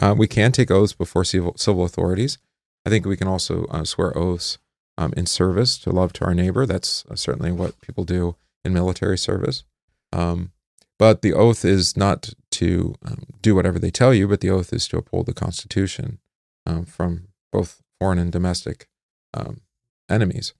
Uh, 0.00 0.14
we 0.16 0.26
can 0.26 0.52
take 0.52 0.70
oaths 0.70 0.92
before 0.92 1.24
civil, 1.24 1.54
civil 1.56 1.84
authorities. 1.84 2.38
I 2.86 2.90
think 2.90 3.04
we 3.04 3.16
can 3.16 3.28
also 3.28 3.64
uh, 3.66 3.84
swear 3.84 4.16
oaths 4.16 4.58
um, 4.96 5.12
in 5.16 5.26
service 5.26 5.78
to 5.78 5.90
love 5.90 6.12
to 6.14 6.24
our 6.24 6.34
neighbor. 6.34 6.66
That's 6.66 7.04
uh, 7.10 7.16
certainly 7.16 7.52
what 7.52 7.80
people 7.80 8.04
do 8.04 8.36
in 8.64 8.72
military 8.72 9.18
service. 9.18 9.64
Um, 10.12 10.52
but 10.98 11.22
the 11.22 11.32
oath 11.32 11.64
is 11.64 11.96
not 11.96 12.30
to 12.52 12.94
um, 13.04 13.24
do 13.40 13.54
whatever 13.54 13.78
they 13.78 13.90
tell 13.90 14.12
you, 14.12 14.26
but 14.26 14.40
the 14.40 14.50
oath 14.50 14.72
is 14.72 14.88
to 14.88 14.98
uphold 14.98 15.26
the 15.26 15.34
Constitution 15.34 16.18
um, 16.66 16.84
from 16.84 17.28
both 17.52 17.82
foreign 18.00 18.18
and 18.18 18.32
domestic 18.32 18.88
um, 19.34 19.60
enemies, 20.08 20.54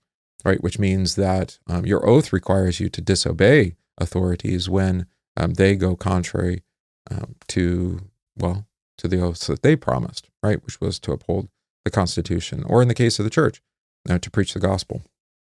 right? 0.44 0.62
Which 0.62 0.78
means 0.78 1.16
that 1.16 1.58
um, 1.68 1.86
your 1.86 2.08
oath 2.08 2.32
requires 2.32 2.78
you 2.78 2.88
to 2.90 3.00
disobey 3.00 3.76
authorities 3.98 4.68
when 4.68 5.06
um, 5.38 5.54
they 5.54 5.74
go 5.74 5.96
contrary 5.96 6.62
um, 7.10 7.36
to, 7.48 8.00
well, 8.36 8.66
to 8.98 9.08
the 9.08 9.20
oaths 9.20 9.46
that 9.46 9.62
they 9.62 9.76
promised, 9.76 10.28
right? 10.42 10.62
Which 10.64 10.80
was 10.80 10.98
to 11.00 11.12
uphold 11.12 11.48
the 11.84 11.90
Constitution, 11.90 12.64
or 12.64 12.82
in 12.82 12.88
the 12.88 12.94
case 12.94 13.18
of 13.18 13.24
the 13.24 13.30
church, 13.30 13.62
uh, 14.08 14.18
to 14.18 14.30
preach 14.30 14.52
the 14.52 14.60
gospel, 14.60 15.02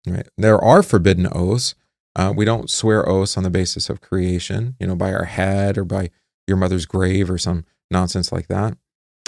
right? 0.08 0.27
There 0.38 0.58
are 0.58 0.81
forbidden 0.81 1.27
oaths 1.29 1.75
uh, 2.15 2.34
we 2.36 2.46
don't 2.46 2.69
swear 2.69 3.08
oaths 3.08 3.38
on 3.38 3.43
the 3.43 3.50
basis 3.50 3.89
of 3.89 4.01
creation, 4.01 4.75
you 4.79 4.88
know, 4.88 4.96
by 4.96 5.13
our 5.13 5.25
head 5.25 5.78
or 5.78 5.86
by 5.86 6.10
your 6.47 6.58
mother's 6.58 6.86
grave 6.86 7.30
or 7.30 7.38
some 7.38 7.65
nonsense 7.91 8.32
like 8.32 8.47
that. 8.47 8.78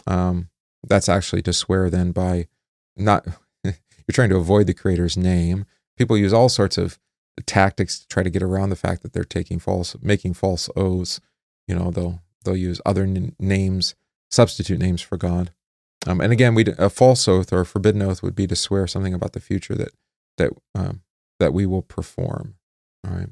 Um, 0.08 0.50
that's 0.86 1.08
actually 1.08 1.42
to 1.44 1.54
swear 1.54 1.90
then 1.90 2.12
by 2.12 2.48
not, 2.98 3.26
you're 3.64 3.74
trying 4.12 4.30
to 4.30 4.38
avoid 4.38 4.68
the 4.68 4.74
creator's 4.74 5.16
name. 5.16 5.66
People 5.98 6.18
use 6.18 6.34
all 6.34 6.50
sorts 6.50 6.78
of 6.78 7.00
tactics 7.46 8.00
to 8.00 8.08
try 8.08 8.24
to 8.24 8.30
get 8.30 8.44
around 8.44 8.70
the 8.70 8.76
fact 8.76 9.04
that 9.04 9.14
they're 9.14 9.24
taking 9.24 9.60
false, 9.60 9.96
making 10.02 10.34
false 10.34 10.70
oaths. 10.76 11.20
You 11.68 11.76
know, 11.76 11.92
they'll, 11.92 12.22
they'll 12.44 12.58
use 12.58 12.82
other 12.86 13.04
n- 13.04 13.36
names, 13.40 13.96
substitute 14.30 14.80
names 14.80 15.02
for 15.02 15.18
God. 15.18 15.52
Um, 16.08 16.20
and 16.20 16.34
again, 16.34 16.56
we 16.56 16.66
a 16.78 16.90
false 16.90 17.28
oath 17.28 17.54
or 17.54 17.62
a 17.62 17.66
forbidden 17.66 18.02
oath 18.02 18.24
would 18.24 18.36
be 18.36 18.48
to 18.48 18.56
swear 18.56 18.88
something 18.88 19.14
about 19.14 19.34
the 19.34 19.40
future 19.40 19.76
that 19.76 19.90
that 20.38 20.52
um, 20.74 21.02
that 21.40 21.54
we 21.54 21.66
will 21.66 21.84
perform. 21.84 22.56
All 23.06 23.16
right. 23.16 23.30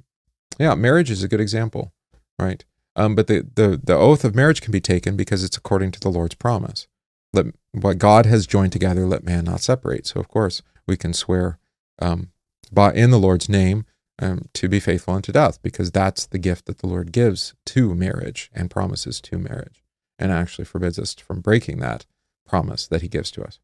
Yeah, 0.60 0.76
marriage 0.76 1.10
is 1.10 1.24
a 1.24 1.28
good 1.28 1.42
example, 1.42 1.94
right? 2.38 2.64
Um, 2.96 3.16
but 3.16 3.28
the, 3.28 3.48
the 3.56 3.80
the 3.84 3.96
oath 3.96 4.24
of 4.24 4.36
marriage 4.36 4.62
can 4.62 4.72
be 4.72 4.82
taken 4.82 5.16
because 5.16 5.44
it's 5.44 5.58
according 5.58 5.92
to 5.94 6.00
the 6.00 6.10
Lord's 6.10 6.36
promise. 6.36 6.88
Let 7.34 7.48
what 7.72 7.98
God 7.98 8.26
has 8.26 8.46
joined 8.46 8.72
together, 8.72 9.06
let 9.06 9.24
man 9.24 9.46
not 9.46 9.62
separate. 9.62 10.06
So 10.06 10.20
of 10.20 10.28
course 10.28 10.62
we 10.88 10.98
can 10.98 11.14
swear 11.14 11.60
um, 12.00 12.32
by 12.72 12.94
in 12.94 13.12
the 13.12 13.20
Lord's 13.20 13.50
name 13.50 13.86
um, 14.22 14.50
to 14.54 14.68
be 14.68 14.80
faithful 14.80 15.14
unto 15.14 15.32
death, 15.32 15.62
because 15.62 15.92
that's 15.92 16.26
the 16.26 16.38
gift 16.38 16.66
that 16.66 16.80
the 16.80 16.88
Lord 16.88 17.12
gives 17.12 17.54
to 17.68 17.96
marriage 17.96 18.50
and 18.54 18.70
promises 18.70 19.22
to 19.22 19.38
marriage, 19.38 19.84
and 20.18 20.32
actually 20.32 20.66
forbids 20.66 21.00
us 21.00 21.16
from 21.16 21.42
breaking 21.42 21.80
that 21.80 22.06
promise 22.48 22.88
that 22.88 23.02
He 23.02 23.08
gives 23.08 23.32
to 23.32 23.44
us, 23.44 23.60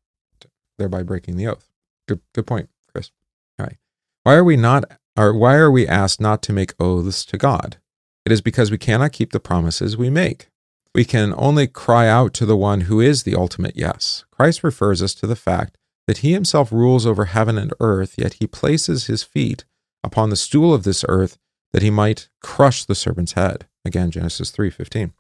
thereby 0.77 1.03
breaking 1.03 1.37
the 1.37 1.47
oath. 1.47 1.69
Good, 2.07 2.21
good 2.33 2.47
point, 2.47 2.69
Chris. 2.91 3.11
All 3.59 3.65
right. 3.65 3.77
Why 4.23 4.35
are 4.35 4.43
we 4.43 4.57
not 4.57 4.85
or 5.17 5.33
why 5.33 5.55
are 5.55 5.71
we 5.71 5.87
asked 5.87 6.19
not 6.19 6.41
to 6.43 6.53
make 6.53 6.73
oaths 6.79 7.25
to 7.25 7.37
God? 7.37 7.77
It 8.25 8.31
is 8.31 8.41
because 8.41 8.71
we 8.71 8.77
cannot 8.77 9.13
keep 9.13 9.31
the 9.31 9.39
promises 9.39 9.95
we 9.95 10.09
make. 10.09 10.49
We 10.93 11.05
can 11.05 11.33
only 11.37 11.67
cry 11.67 12.07
out 12.07 12.33
to 12.35 12.45
the 12.45 12.57
one 12.57 12.81
who 12.81 12.99
is 12.99 13.23
the 13.23 13.35
ultimate 13.35 13.75
yes. 13.75 14.25
Christ 14.31 14.63
refers 14.63 15.01
us 15.01 15.13
to 15.15 15.27
the 15.27 15.35
fact 15.35 15.77
that 16.07 16.19
he 16.19 16.33
himself 16.33 16.71
rules 16.71 17.05
over 17.05 17.25
heaven 17.25 17.57
and 17.57 17.73
earth, 17.79 18.15
yet 18.17 18.33
he 18.33 18.47
places 18.47 19.07
his 19.07 19.23
feet 19.23 19.65
upon 20.03 20.29
the 20.29 20.35
stool 20.35 20.73
of 20.73 20.83
this 20.83 21.03
earth 21.07 21.37
that 21.73 21.81
he 21.81 21.89
might 21.89 22.29
crush 22.41 22.85
the 22.85 22.95
serpent's 22.95 23.33
head. 23.33 23.67
Again, 23.83 24.11
Genesis 24.11 24.51
3:15. 24.51 25.13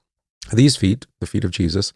These 0.53 0.75
feet, 0.75 1.07
the 1.19 1.27
feet 1.27 1.43
of 1.43 1.51
Jesus, 1.51 1.91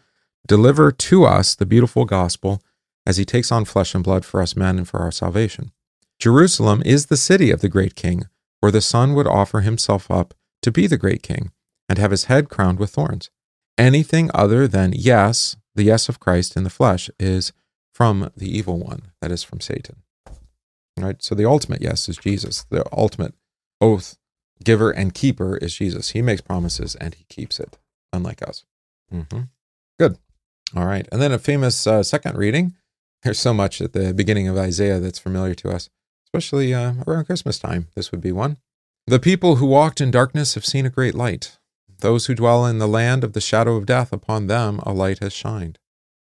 deliver 0.47 0.91
to 0.91 1.25
us 1.25 1.55
the 1.55 1.65
beautiful 1.65 2.05
gospel 2.05 2.61
as 3.05 3.17
he 3.17 3.25
takes 3.25 3.51
on 3.51 3.65
flesh 3.65 3.93
and 3.93 4.03
blood 4.03 4.25
for 4.25 4.41
us 4.41 4.55
men 4.55 4.77
and 4.77 4.87
for 4.87 4.99
our 4.99 5.11
salvation. 5.11 5.71
Jerusalem 6.19 6.83
is 6.85 7.05
the 7.05 7.17
city 7.17 7.51
of 7.51 7.61
the 7.61 7.69
great 7.69 7.95
king, 7.95 8.27
where 8.59 8.71
the 8.71 8.81
Son 8.81 9.13
would 9.13 9.27
offer 9.27 9.61
himself 9.61 10.11
up 10.11 10.33
to 10.61 10.71
be 10.71 10.87
the 10.87 10.97
great 10.97 11.23
king 11.23 11.51
and 11.87 11.97
have 11.97 12.11
his 12.11 12.25
head 12.25 12.49
crowned 12.49 12.79
with 12.79 12.91
thorns. 12.91 13.29
Anything 13.77 14.29
other 14.33 14.67
than 14.67 14.93
yes, 14.93 15.55
the 15.75 15.83
yes 15.83 16.09
of 16.09 16.19
Christ 16.19 16.57
in 16.57 16.63
the 16.63 16.69
flesh, 16.69 17.09
is 17.17 17.53
from 17.99 18.31
the 18.35 18.49
evil 18.57 18.79
one, 18.79 19.11
that 19.21 19.31
is 19.31 19.43
from 19.43 19.59
Satan. 19.59 19.97
Right? 20.97 21.21
So 21.21 21.35
the 21.35 21.45
ultimate 21.45 21.81
yes 21.81 22.09
is 22.09 22.17
Jesus. 22.17 22.65
The 22.69 22.85
ultimate 22.91 23.33
oath 23.79 24.17
giver 24.63 24.91
and 24.91 25.13
keeper 25.13 25.57
is 25.57 25.75
Jesus. 25.75 26.09
He 26.09 26.21
makes 26.21 26.41
promises 26.41 26.95
and 26.95 27.13
he 27.13 27.25
keeps 27.25 27.59
it, 27.59 27.77
unlike 28.11 28.41
us. 28.41 28.65
Mm-hmm. 29.13 29.41
Good. 29.99 30.17
All 30.75 30.85
right. 30.85 31.07
And 31.11 31.21
then 31.21 31.31
a 31.31 31.39
famous 31.39 31.85
uh, 31.87 32.03
second 32.03 32.37
reading. 32.37 32.75
There's 33.23 33.39
so 33.39 33.53
much 33.53 33.81
at 33.81 33.93
the 33.93 34.13
beginning 34.13 34.47
of 34.47 34.57
Isaiah 34.57 34.99
that's 34.99 35.19
familiar 35.19 35.55
to 35.55 35.69
us 35.69 35.89
especially 36.29 36.73
uh, 36.73 36.93
around 37.07 37.25
Christmas 37.25 37.57
time. 37.57 37.87
This 37.95 38.11
would 38.11 38.21
be 38.21 38.31
one. 38.31 38.57
The 39.07 39.19
people 39.19 39.55
who 39.55 39.65
walked 39.65 39.99
in 39.99 40.11
darkness 40.11 40.53
have 40.53 40.65
seen 40.65 40.85
a 40.85 40.91
great 40.91 41.15
light. 41.15 41.57
Those 41.99 42.27
who 42.27 42.35
dwell 42.35 42.65
in 42.65 42.77
the 42.77 42.87
land 42.87 43.23
of 43.23 43.33
the 43.33 43.41
shadow 43.41 43.75
of 43.75 43.87
death, 43.87 44.13
upon 44.13 44.47
them 44.47 44.79
a 44.83 44.93
light 44.93 45.19
has 45.19 45.33
shined. 45.33 45.79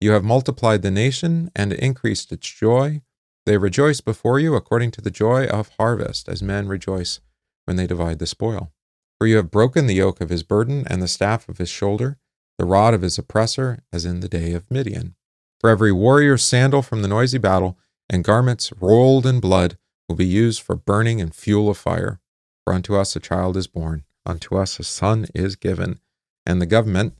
You 0.04 0.10
have 0.10 0.22
multiplied 0.22 0.82
the 0.82 0.90
nation 0.90 1.50
and 1.56 1.72
increased 1.72 2.30
its 2.30 2.46
joy. 2.46 3.00
They 3.46 3.56
rejoice 3.56 4.02
before 4.02 4.38
you 4.38 4.54
according 4.54 4.90
to 4.90 5.00
the 5.00 5.10
joy 5.10 5.46
of 5.46 5.70
harvest, 5.78 6.28
as 6.28 6.42
men 6.42 6.68
rejoice 6.68 7.20
when 7.64 7.78
they 7.78 7.86
divide 7.86 8.18
the 8.18 8.26
spoil. 8.26 8.70
For 9.16 9.26
you 9.26 9.36
have 9.36 9.50
broken 9.50 9.86
the 9.86 9.94
yoke 9.94 10.20
of 10.20 10.28
his 10.28 10.42
burden 10.42 10.86
and 10.88 11.00
the 11.00 11.08
staff 11.08 11.48
of 11.48 11.56
his 11.56 11.70
shoulder, 11.70 12.18
the 12.58 12.66
rod 12.66 12.92
of 12.92 13.00
his 13.00 13.16
oppressor, 13.16 13.78
as 13.94 14.04
in 14.04 14.20
the 14.20 14.28
day 14.28 14.52
of 14.52 14.70
Midian. 14.70 15.14
For 15.58 15.70
every 15.70 15.90
warrior's 15.90 16.44
sandal 16.44 16.82
from 16.82 17.00
the 17.00 17.08
noisy 17.08 17.38
battle, 17.38 17.78
and 18.10 18.22
garments 18.22 18.74
rolled 18.78 19.24
in 19.24 19.40
blood, 19.40 19.78
will 20.06 20.16
be 20.16 20.26
used 20.26 20.60
for 20.60 20.76
burning 20.76 21.22
and 21.22 21.34
fuel 21.34 21.70
of 21.70 21.78
fire. 21.78 22.20
For 22.64 22.74
unto 22.74 22.94
us 22.94 23.16
a 23.16 23.20
child 23.20 23.56
is 23.56 23.68
born, 23.68 24.04
unto 24.26 24.54
us 24.54 24.78
a 24.78 24.84
son 24.84 25.28
is 25.34 25.56
given, 25.56 25.98
and 26.44 26.60
the 26.60 26.66
government 26.66 27.14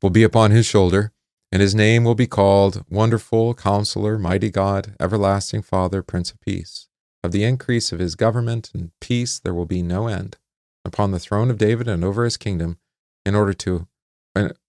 will 0.00 0.10
be 0.10 0.22
upon 0.22 0.52
his 0.52 0.66
shoulder, 0.66 1.12
and 1.52 1.62
his 1.62 1.74
name 1.74 2.04
will 2.04 2.14
be 2.14 2.26
called 2.26 2.84
Wonderful 2.90 3.54
Counselor, 3.54 4.18
Mighty 4.18 4.50
God, 4.50 4.94
Everlasting 5.00 5.62
Father, 5.62 6.02
Prince 6.02 6.32
of 6.32 6.40
Peace. 6.40 6.88
Of 7.22 7.32
the 7.32 7.44
increase 7.44 7.92
of 7.92 7.98
his 7.98 8.14
government 8.14 8.70
and 8.74 8.90
peace 9.00 9.38
there 9.38 9.54
will 9.54 9.66
be 9.66 9.82
no 9.82 10.06
end 10.06 10.36
upon 10.84 11.10
the 11.10 11.18
throne 11.18 11.50
of 11.50 11.58
David 11.58 11.88
and 11.88 12.04
over 12.04 12.24
his 12.24 12.36
kingdom, 12.36 12.78
in 13.24 13.34
order 13.34 13.52
to 13.54 13.86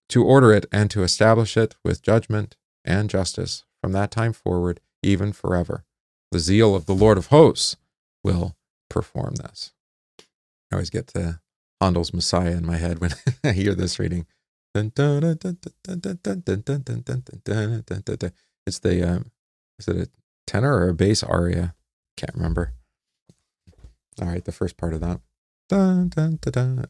to 0.09 0.23
order 0.23 0.53
it 0.53 0.65
and 0.71 0.89
to 0.89 1.03
establish 1.03 1.57
it 1.57 1.75
with 1.83 2.01
judgment 2.01 2.55
and 2.85 3.09
justice 3.09 3.65
from 3.81 3.91
that 3.91 4.11
time 4.11 4.33
forward, 4.33 4.79
even 5.03 5.33
forever. 5.33 5.83
The 6.31 6.39
zeal 6.39 6.75
of 6.75 6.85
the 6.85 6.95
Lord 6.95 7.17
of 7.17 7.27
hosts 7.27 7.75
will 8.23 8.55
perform 8.89 9.35
this. 9.35 9.73
I 10.71 10.75
always 10.75 10.89
get 10.89 11.07
to 11.07 11.41
Handel's 11.81 12.13
Messiah 12.13 12.51
in 12.51 12.65
my 12.65 12.77
head 12.77 12.99
when 12.99 13.11
I 13.43 13.51
hear 13.51 13.75
this 13.75 13.99
reading. 13.99 14.25
It's 18.65 18.79
the 18.79 19.03
um, 19.03 19.31
is 19.79 19.87
it 19.87 19.95
a 19.95 20.09
tenor 20.45 20.75
or 20.75 20.89
a 20.89 20.93
bass 20.93 21.23
aria? 21.23 21.73
Can't 22.17 22.35
remember. 22.35 22.73
All 24.21 24.27
right, 24.27 24.43
the 24.43 24.51
first 24.51 24.77
part 24.77 24.93
of 24.93 25.01
that. 25.01 25.21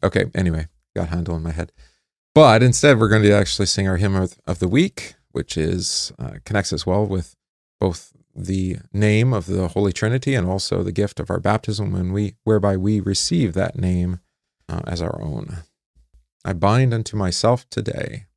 Okay, 0.02 0.26
anyway, 0.34 0.68
got 0.96 1.08
Handel 1.08 1.36
in 1.36 1.42
my 1.42 1.52
head. 1.52 1.72
But 2.34 2.62
instead, 2.62 2.98
we're 2.98 3.08
going 3.08 3.22
to 3.22 3.32
actually 3.32 3.66
sing 3.66 3.88
our 3.88 3.96
hymn 3.96 4.14
of, 4.14 4.38
of 4.46 4.60
the 4.60 4.68
week, 4.68 5.14
which 5.32 5.56
is 5.56 6.12
uh, 6.18 6.34
connects 6.44 6.72
as 6.72 6.86
well 6.86 7.04
with 7.04 7.34
both 7.80 8.12
the 8.34 8.78
name 8.92 9.32
of 9.32 9.46
the 9.46 9.68
Holy 9.68 9.92
Trinity 9.92 10.34
and 10.34 10.46
also 10.46 10.82
the 10.82 10.92
gift 10.92 11.18
of 11.20 11.30
our 11.30 11.40
baptism, 11.40 11.92
when 11.92 12.12
we 12.12 12.34
whereby 12.44 12.76
we 12.76 13.00
receive 13.00 13.54
that 13.54 13.76
name 13.76 14.20
uh, 14.68 14.80
as 14.86 15.02
our 15.02 15.20
own. 15.20 15.58
I 16.44 16.52
bind 16.52 16.94
unto 16.94 17.16
myself 17.16 17.68
today 17.68 18.27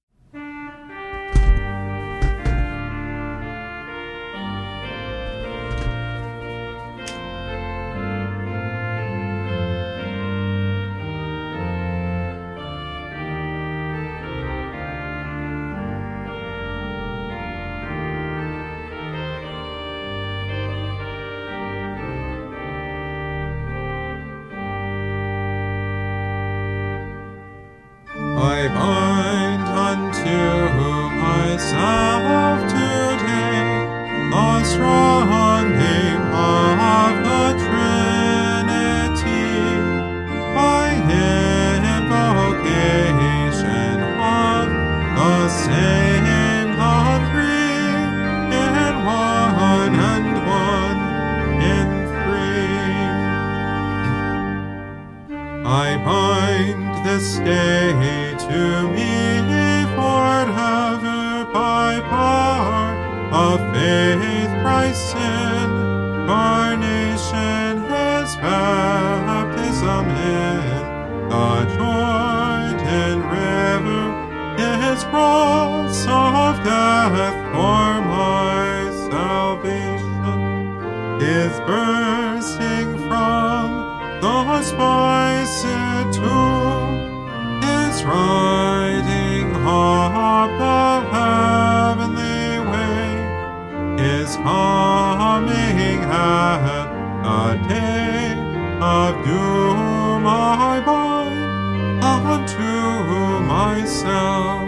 myself 103.52 104.62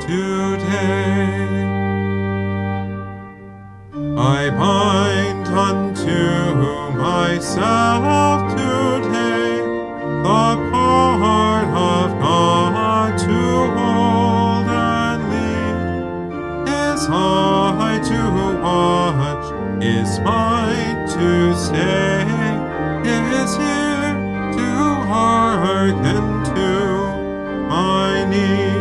today. 0.00 1.42
I 4.38 4.40
bind 4.62 5.46
unto 5.48 6.22
myself 7.08 8.38
today 8.56 9.56
the 10.26 10.50
part 10.72 11.68
of 11.94 12.06
God 12.22 13.18
to 13.26 13.40
hold 13.76 14.68
and 14.70 15.22
lead. 15.32 16.68
His 16.70 17.02
eye 17.10 18.00
to 18.10 18.20
watch, 18.62 19.46
Is 19.82 20.12
mine 20.20 21.00
to 21.16 21.28
stay, 21.64 22.22
is 23.04 23.52
here 23.62 24.14
to 24.58 24.70
hearken 25.10 26.31
need. 28.32 28.71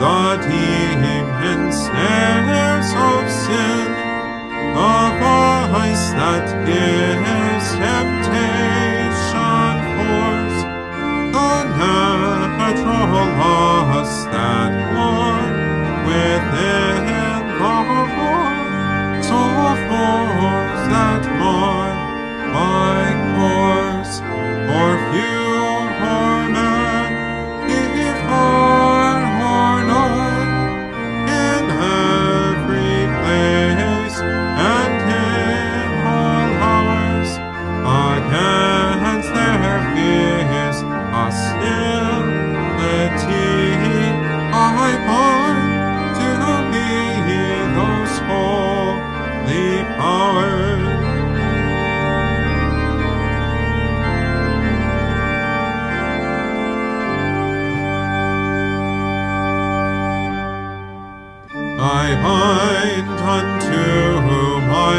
that 0.00 0.44
he 0.44 0.85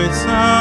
its 0.08 0.26
eyes. 0.26 0.57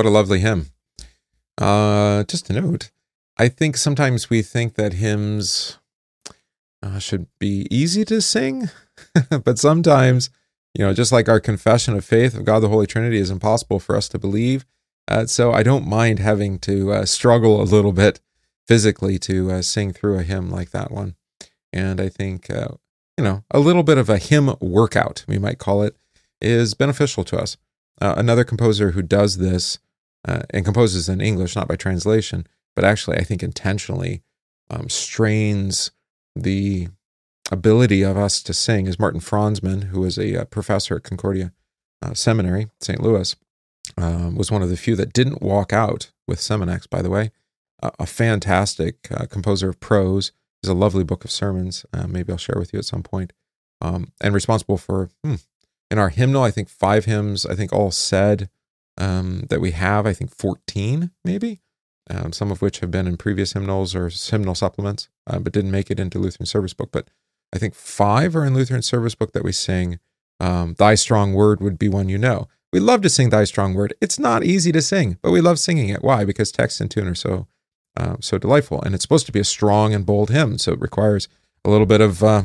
What 0.00 0.06
a 0.06 0.08
lovely 0.08 0.40
hymn. 0.40 0.70
Uh, 1.58 2.24
just 2.24 2.48
a 2.48 2.54
note, 2.54 2.90
I 3.36 3.48
think 3.48 3.76
sometimes 3.76 4.30
we 4.30 4.40
think 4.40 4.76
that 4.76 4.94
hymns 4.94 5.76
uh, 6.82 6.98
should 6.98 7.26
be 7.38 7.66
easy 7.70 8.06
to 8.06 8.22
sing, 8.22 8.70
but 9.44 9.58
sometimes, 9.58 10.30
you 10.74 10.82
know, 10.82 10.94
just 10.94 11.12
like 11.12 11.28
our 11.28 11.38
confession 11.38 11.94
of 11.94 12.02
faith 12.02 12.34
of 12.34 12.46
God 12.46 12.60
the 12.60 12.70
Holy 12.70 12.86
Trinity 12.86 13.18
is 13.18 13.28
impossible 13.30 13.78
for 13.78 13.94
us 13.94 14.08
to 14.08 14.18
believe. 14.18 14.64
Uh, 15.06 15.26
so 15.26 15.52
I 15.52 15.62
don't 15.62 15.86
mind 15.86 16.18
having 16.18 16.58
to 16.60 16.92
uh, 16.92 17.04
struggle 17.04 17.60
a 17.60 17.64
little 17.64 17.92
bit 17.92 18.20
physically 18.66 19.18
to 19.18 19.50
uh, 19.50 19.60
sing 19.60 19.92
through 19.92 20.18
a 20.18 20.22
hymn 20.22 20.50
like 20.50 20.70
that 20.70 20.90
one. 20.90 21.14
And 21.74 22.00
I 22.00 22.08
think, 22.08 22.48
uh, 22.48 22.68
you 23.18 23.24
know, 23.24 23.44
a 23.50 23.60
little 23.60 23.82
bit 23.82 23.98
of 23.98 24.08
a 24.08 24.16
hymn 24.16 24.54
workout, 24.62 25.26
we 25.28 25.36
might 25.36 25.58
call 25.58 25.82
it, 25.82 25.94
is 26.40 26.72
beneficial 26.72 27.22
to 27.24 27.36
us. 27.36 27.58
Uh, 28.00 28.14
another 28.16 28.44
composer 28.44 28.92
who 28.92 29.02
does 29.02 29.36
this 29.36 29.78
uh, 30.26 30.42
and 30.50 30.64
composes 30.64 31.08
in 31.08 31.20
English, 31.20 31.56
not 31.56 31.68
by 31.68 31.76
translation, 31.76 32.46
but 32.76 32.84
actually, 32.84 33.18
I 33.18 33.24
think 33.24 33.42
intentionally 33.42 34.22
um, 34.68 34.88
strains 34.88 35.90
the 36.36 36.88
ability 37.50 38.02
of 38.02 38.16
us 38.16 38.42
to 38.42 38.54
sing 38.54 38.86
is 38.86 38.98
Martin 38.98 39.20
Franzmann, 39.20 39.84
who 39.84 40.00
was 40.00 40.18
a, 40.18 40.42
uh, 40.42 40.44
professor 40.44 40.96
at 40.96 41.02
Concordia 41.02 41.52
uh, 42.02 42.14
Seminary, 42.14 42.68
St. 42.80 43.00
Louis, 43.00 43.34
um, 43.96 44.36
was 44.36 44.50
one 44.50 44.62
of 44.62 44.70
the 44.70 44.76
few 44.76 44.94
that 44.96 45.12
didn't 45.12 45.42
walk 45.42 45.72
out 45.72 46.12
with 46.28 46.38
Seminex, 46.38 46.88
by 46.88 47.02
the 47.02 47.10
way. 47.10 47.30
A 47.82 48.06
fantastic 48.06 49.08
uh, 49.10 49.24
composer 49.26 49.70
of 49.70 49.80
prose. 49.80 50.32
There's 50.62 50.70
a 50.70 50.78
lovely 50.78 51.02
book 51.02 51.24
of 51.24 51.30
sermons. 51.30 51.86
Uh, 51.92 52.06
maybe 52.06 52.30
I'll 52.30 52.38
share 52.38 52.58
with 52.58 52.72
you 52.74 52.78
at 52.78 52.84
some 52.84 53.02
point. 53.02 53.32
Um, 53.80 54.12
and 54.20 54.34
responsible 54.34 54.76
for, 54.76 55.08
hmm, 55.24 55.36
in 55.90 55.98
our 55.98 56.10
hymnal, 56.10 56.42
I 56.42 56.50
think 56.50 56.68
five 56.68 57.06
hymns, 57.06 57.46
I 57.46 57.54
think 57.54 57.72
all 57.72 57.90
said 57.90 58.50
um, 58.98 59.46
that 59.48 59.60
we 59.60 59.72
have, 59.72 60.06
I 60.06 60.12
think 60.12 60.34
14 60.36 61.10
maybe, 61.24 61.60
um, 62.08 62.32
some 62.32 62.50
of 62.50 62.60
which 62.62 62.80
have 62.80 62.90
been 62.90 63.06
in 63.06 63.16
previous 63.16 63.52
hymnals 63.52 63.94
or 63.94 64.08
hymnal 64.08 64.54
supplements, 64.54 65.08
uh, 65.26 65.38
but 65.38 65.52
didn't 65.52 65.70
make 65.70 65.90
it 65.90 66.00
into 66.00 66.18
Lutheran 66.18 66.46
Service 66.46 66.74
Book. 66.74 66.90
But 66.92 67.08
I 67.54 67.58
think 67.58 67.74
five 67.74 68.36
are 68.36 68.44
in 68.44 68.54
Lutheran 68.54 68.82
Service 68.82 69.14
Book 69.14 69.32
that 69.32 69.44
we 69.44 69.52
sing. 69.52 69.98
Um, 70.38 70.74
Thy 70.78 70.94
Strong 70.94 71.34
Word 71.34 71.60
would 71.60 71.78
be 71.78 71.88
one 71.88 72.08
you 72.08 72.18
know. 72.18 72.48
We 72.72 72.80
love 72.80 73.02
to 73.02 73.10
sing 73.10 73.30
Thy 73.30 73.44
Strong 73.44 73.74
Word. 73.74 73.94
It's 74.00 74.18
not 74.18 74.44
easy 74.44 74.72
to 74.72 74.82
sing, 74.82 75.18
but 75.22 75.32
we 75.32 75.40
love 75.40 75.58
singing 75.58 75.88
it. 75.88 76.02
Why? 76.02 76.24
Because 76.24 76.52
text 76.52 76.80
and 76.80 76.90
tune 76.90 77.08
are 77.08 77.14
so 77.14 77.46
uh, 77.96 78.16
so 78.20 78.38
delightful, 78.38 78.80
and 78.82 78.94
it's 78.94 79.02
supposed 79.02 79.26
to 79.26 79.32
be 79.32 79.40
a 79.40 79.44
strong 79.44 79.92
and 79.92 80.06
bold 80.06 80.30
hymn, 80.30 80.58
so 80.58 80.72
it 80.72 80.80
requires 80.80 81.28
a 81.64 81.70
little 81.70 81.86
bit 81.86 82.00
of 82.00 82.22
uh, 82.22 82.44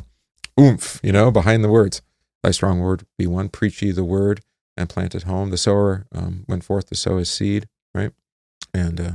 oomph, 0.59 0.99
you 1.03 1.11
know, 1.11 1.29
behind 1.29 1.63
the 1.63 1.69
words. 1.69 2.01
Thy 2.43 2.51
strong 2.51 2.79
word 2.79 3.05
be 3.17 3.27
one. 3.27 3.49
Preach 3.49 3.81
ye 3.81 3.91
the 3.91 4.03
word 4.03 4.41
and 4.77 4.89
plant 4.89 5.15
it 5.15 5.23
home. 5.23 5.49
The 5.49 5.57
sower 5.57 6.05
um, 6.13 6.45
went 6.47 6.63
forth 6.63 6.87
to 6.89 6.95
sow 6.95 7.17
his 7.17 7.29
seed, 7.29 7.67
right? 7.93 8.11
And 8.73 8.99
uh, 8.99 9.11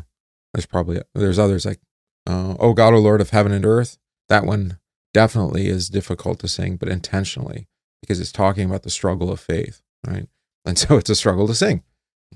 there's 0.54 0.66
probably 0.66 1.02
there's 1.14 1.38
others 1.38 1.64
like, 1.64 1.80
uh, 2.26 2.54
"Oh 2.58 2.72
God, 2.72 2.94
O 2.94 2.98
Lord 2.98 3.20
of 3.20 3.30
heaven 3.30 3.52
and 3.52 3.64
earth." 3.64 3.98
That 4.28 4.44
one 4.44 4.78
definitely 5.12 5.66
is 5.66 5.88
difficult 5.88 6.38
to 6.40 6.48
sing, 6.48 6.76
but 6.76 6.88
intentionally 6.88 7.66
because 8.00 8.20
it's 8.20 8.32
talking 8.32 8.68
about 8.68 8.82
the 8.82 8.90
struggle 8.90 9.30
of 9.30 9.40
faith, 9.40 9.82
right? 10.06 10.28
And 10.64 10.78
so 10.78 10.96
it's 10.98 11.10
a 11.10 11.14
struggle 11.14 11.46
to 11.46 11.54
sing, 11.54 11.82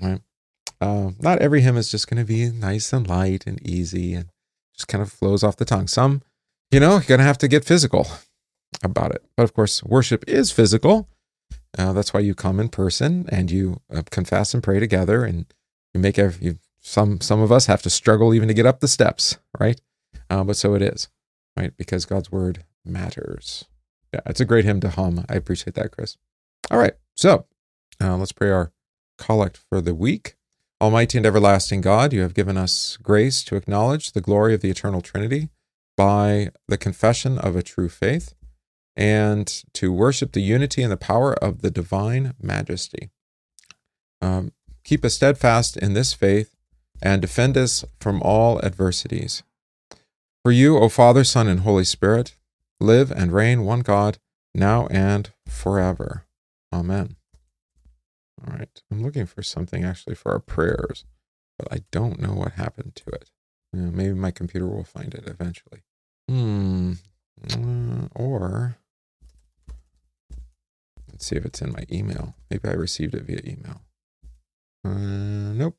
right? 0.01 0.21
Uh, 0.81 1.13
not 1.21 1.39
every 1.41 1.63
hymn 1.63 1.77
is 1.77 1.91
just 1.91 2.09
going 2.09 2.19
to 2.19 2.27
be 2.27 2.51
nice 2.51 2.93
and 2.93 3.09
light 3.09 3.47
and 3.47 3.65
easy 3.67 4.15
and 4.15 4.31
just 4.75 4.89
kind 4.89 5.03
of 5.03 5.11
flows 5.11 5.43
off 5.43 5.57
the 5.57 5.65
tongue. 5.65 5.87
Some, 5.87 6.23
you 6.71 6.81
know, 6.81 6.93
you're 6.93 7.03
going 7.03 7.19
to 7.21 7.25
have 7.25 7.39
to 7.39 7.49
get 7.49 7.65
physical 7.65 8.07
about 8.83 9.13
it. 9.13 9.25
But 9.37 9.45
of 9.45 9.55
course, 9.55 9.83
worship 9.83 10.25
is 10.27 10.51
physical. 10.51 11.09
Uh, 11.77 11.93
that's 11.93 12.15
why 12.15 12.21
you 12.21 12.35
come 12.35 12.61
in 12.61 12.69
person 12.69 13.27
and 13.31 13.51
you 13.51 13.81
uh, 13.93 14.03
confess 14.11 14.55
and 14.55 14.63
pray 14.63 14.79
together, 14.79 15.25
and 15.25 15.47
you 15.93 16.01
make 16.01 16.19
every, 16.19 16.45
you, 16.47 16.59
some 16.81 17.21
some 17.21 17.41
of 17.41 17.51
us 17.51 17.67
have 17.67 17.83
to 17.83 17.91
struggle 17.91 18.35
even 18.35 18.49
to 18.49 18.55
get 18.55 18.67
up 18.67 18.81
the 18.81 18.89
steps, 18.89 19.39
right? 19.59 19.81
Uh, 20.31 20.45
but 20.45 20.57
so 20.57 20.75
it 20.75 20.83
is, 20.83 21.09
right? 21.57 21.77
Because 21.77 22.05
God's 22.05 22.31
word 22.31 22.65
matters. 22.85 23.65
Yeah, 24.13 24.21
it's 24.27 24.41
a 24.41 24.45
great 24.45 24.65
hymn 24.65 24.81
to 24.81 24.91
hum. 24.91 25.25
I 25.29 25.35
appreciate 25.35 25.75
that, 25.75 25.91
Chris. 25.91 26.17
All 26.71 26.79
right, 26.79 26.95
so 27.17 27.47
uh, 28.01 28.17
let's 28.17 28.33
pray 28.33 28.51
our 28.51 28.73
collect 29.19 29.57
for 29.57 29.81
the 29.81 29.95
week. 29.95 30.37
Almighty 30.81 31.19
and 31.19 31.27
everlasting 31.27 31.81
God, 31.81 32.13
you 32.13 32.21
have 32.23 32.35
given 32.35 32.57
us 32.57 32.99
grace 33.03 33.43
to 33.45 33.57
acknowledge 33.57 34.13
the 34.13 34.21
glory 34.21 34.55
of 34.55 34.61
the 34.61 34.71
eternal 34.71 35.01
Trinity 35.01 35.49
by 35.97 36.51
the 36.69 36.77
confession 36.77 37.39
of 37.39 37.57
a 37.57 37.63
true 37.63 37.89
faith 37.89 38.35
and 38.97 39.65
to 39.75 39.93
worship 39.93 40.33
the 40.33 40.41
unity 40.41 40.83
and 40.83 40.93
the 40.93 40.97
power 40.97 41.35
of 41.35 41.63
the 41.63 41.71
divine 41.71 42.35
majesty. 42.41 43.11
Um, 44.21 44.53
keep 44.85 45.05
us 45.05 45.15
steadfast 45.15 45.77
in 45.77 45.95
this 45.95 46.15
faith 46.15 46.55
and 47.03 47.21
defend 47.21 47.57
us 47.57 47.85
from 48.01 48.23
all 48.23 48.61
adversities. 48.65 49.43
For 50.45 50.53
you, 50.53 50.79
O 50.79 50.89
Father, 50.89 51.25
Son, 51.25 51.49
and 51.49 51.61
Holy 51.61 51.85
Spirit, 51.85 52.35
live 52.81 53.11
and 53.11 53.33
reign 53.33 53.65
one 53.65 53.81
God, 53.81 54.19
now 54.55 54.87
and 54.89 55.31
forever. 55.49 56.25
Amen. 56.73 57.17
All 58.47 58.55
right. 58.57 58.83
I'm 58.91 59.03
looking 59.03 59.27
for 59.27 59.43
something 59.43 59.85
actually 59.85 60.15
for 60.15 60.33
our 60.33 60.39
prayers, 60.41 61.05
but 61.59 61.73
I 61.73 61.81
don't 61.91 62.21
know 62.21 62.35
what 62.35 62.53
happened 62.53 62.95
to 62.97 63.11
it. 63.11 63.31
You 63.73 63.81
know, 63.81 63.91
maybe 63.91 64.15
my 64.15 64.31
computer 64.31 64.67
will 64.67 64.85
find 64.85 65.15
it 65.15 65.27
eventually. 65.27 65.83
Hmm. 66.29 66.93
Uh, 67.53 68.09
or 68.15 68.77
let's 71.15 71.27
see 71.27 71.37
if 71.37 71.45
it's 71.45 71.63
in 71.63 71.71
my 71.71 71.85
email. 71.93 72.35
Maybe 72.51 72.69
I 72.69 72.73
received 72.73 73.15
it 73.15 73.23
via 73.23 73.39
email. 73.45 73.83
Uh, 74.85 75.53
nope. 75.55 75.77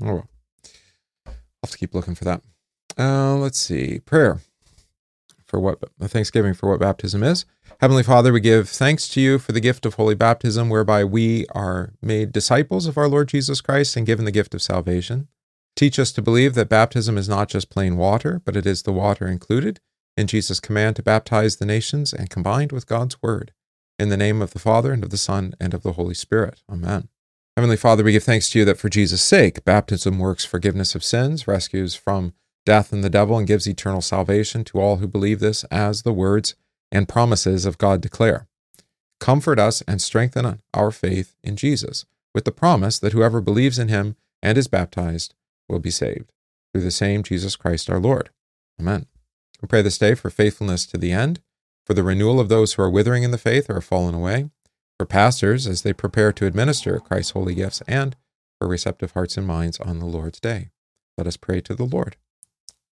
Oh, 0.00 0.06
well. 0.06 0.28
I'll 1.26 1.34
have 1.62 1.70
to 1.72 1.78
keep 1.78 1.94
looking 1.94 2.14
for 2.14 2.24
that. 2.24 2.40
Uh, 2.96 3.36
let's 3.36 3.58
see. 3.58 4.00
Prayer 4.00 4.40
for 5.44 5.60
what 5.60 5.78
Thanksgiving 6.00 6.54
for 6.54 6.70
what 6.70 6.80
baptism 6.80 7.22
is. 7.22 7.44
Heavenly 7.80 8.02
Father, 8.02 8.32
we 8.32 8.40
give 8.40 8.70
thanks 8.70 9.08
to 9.10 9.20
you 9.20 9.38
for 9.38 9.52
the 9.52 9.60
gift 9.60 9.84
of 9.84 9.94
holy 9.94 10.14
baptism, 10.14 10.70
whereby 10.70 11.04
we 11.04 11.44
are 11.54 11.92
made 12.00 12.32
disciples 12.32 12.86
of 12.86 12.96
our 12.96 13.08
Lord 13.08 13.28
Jesus 13.28 13.60
Christ 13.60 13.94
and 13.94 14.06
given 14.06 14.24
the 14.24 14.32
gift 14.32 14.54
of 14.54 14.62
salvation. 14.62 15.28
Teach 15.76 15.98
us 15.98 16.12
to 16.12 16.22
believe 16.22 16.54
that 16.54 16.70
baptism 16.70 17.18
is 17.18 17.28
not 17.28 17.48
just 17.48 17.70
plain 17.70 17.98
water, 17.98 18.40
but 18.42 18.56
it 18.56 18.64
is 18.66 18.82
the 18.82 18.92
water 18.92 19.28
included 19.28 19.80
in 20.16 20.26
Jesus' 20.26 20.60
command 20.60 20.96
to 20.96 21.02
baptize 21.02 21.56
the 21.56 21.66
nations 21.66 22.12
and 22.14 22.30
combined 22.30 22.72
with 22.72 22.86
God's 22.86 23.22
word. 23.22 23.52
In 23.98 24.10
the 24.10 24.16
name 24.16 24.40
of 24.40 24.52
the 24.52 24.58
Father, 24.58 24.92
and 24.92 25.02
of 25.02 25.10
the 25.10 25.16
Son, 25.16 25.54
and 25.60 25.74
of 25.74 25.82
the 25.82 25.92
Holy 25.92 26.14
Spirit. 26.14 26.62
Amen. 26.70 27.08
Heavenly 27.56 27.76
Father, 27.76 28.04
we 28.04 28.12
give 28.12 28.22
thanks 28.22 28.48
to 28.50 28.60
you 28.60 28.64
that 28.64 28.78
for 28.78 28.88
Jesus' 28.88 29.22
sake, 29.22 29.64
baptism 29.64 30.18
works 30.20 30.44
forgiveness 30.44 30.94
of 30.94 31.02
sins, 31.02 31.48
rescues 31.48 31.96
from 31.96 32.32
death 32.64 32.92
and 32.92 33.02
the 33.02 33.10
devil, 33.10 33.36
and 33.36 33.48
gives 33.48 33.66
eternal 33.66 34.00
salvation 34.00 34.62
to 34.62 34.78
all 34.78 34.98
who 34.98 35.08
believe 35.08 35.40
this, 35.40 35.64
as 35.64 36.02
the 36.02 36.12
words 36.12 36.54
and 36.92 37.08
promises 37.08 37.66
of 37.66 37.78
God 37.78 38.00
declare. 38.00 38.46
Comfort 39.18 39.58
us 39.58 39.82
and 39.88 40.00
strengthen 40.00 40.60
our 40.72 40.90
faith 40.92 41.34
in 41.42 41.56
Jesus, 41.56 42.04
with 42.32 42.44
the 42.44 42.52
promise 42.52 43.00
that 43.00 43.12
whoever 43.12 43.40
believes 43.40 43.80
in 43.80 43.88
him 43.88 44.14
and 44.40 44.56
is 44.56 44.68
baptized 44.68 45.34
will 45.68 45.80
be 45.80 45.90
saved. 45.90 46.30
Through 46.72 46.82
the 46.82 46.92
same 46.92 47.24
Jesus 47.24 47.56
Christ 47.56 47.90
our 47.90 47.98
Lord. 47.98 48.30
Amen. 48.78 49.06
We 49.60 49.66
pray 49.66 49.82
this 49.82 49.98
day 49.98 50.14
for 50.14 50.30
faithfulness 50.30 50.86
to 50.86 50.98
the 50.98 51.10
end, 51.10 51.40
for 51.88 51.94
the 51.94 52.02
renewal 52.02 52.38
of 52.38 52.50
those 52.50 52.74
who 52.74 52.82
are 52.82 52.90
withering 52.90 53.22
in 53.22 53.30
the 53.30 53.38
faith 53.38 53.70
or 53.70 53.74
have 53.74 53.84
fallen 53.84 54.14
away, 54.14 54.50
for 54.98 55.06
pastors 55.06 55.66
as 55.66 55.80
they 55.82 55.94
prepare 55.94 56.34
to 56.34 56.44
administer 56.44 57.00
Christ's 57.00 57.30
holy 57.30 57.54
gifts, 57.54 57.82
and 57.88 58.14
for 58.58 58.68
receptive 58.68 59.12
hearts 59.12 59.38
and 59.38 59.46
minds 59.46 59.80
on 59.80 59.98
the 59.98 60.04
Lord's 60.04 60.38
day. 60.38 60.68
Let 61.16 61.26
us 61.26 61.38
pray 61.38 61.62
to 61.62 61.74
the 61.74 61.86
Lord. 61.86 62.16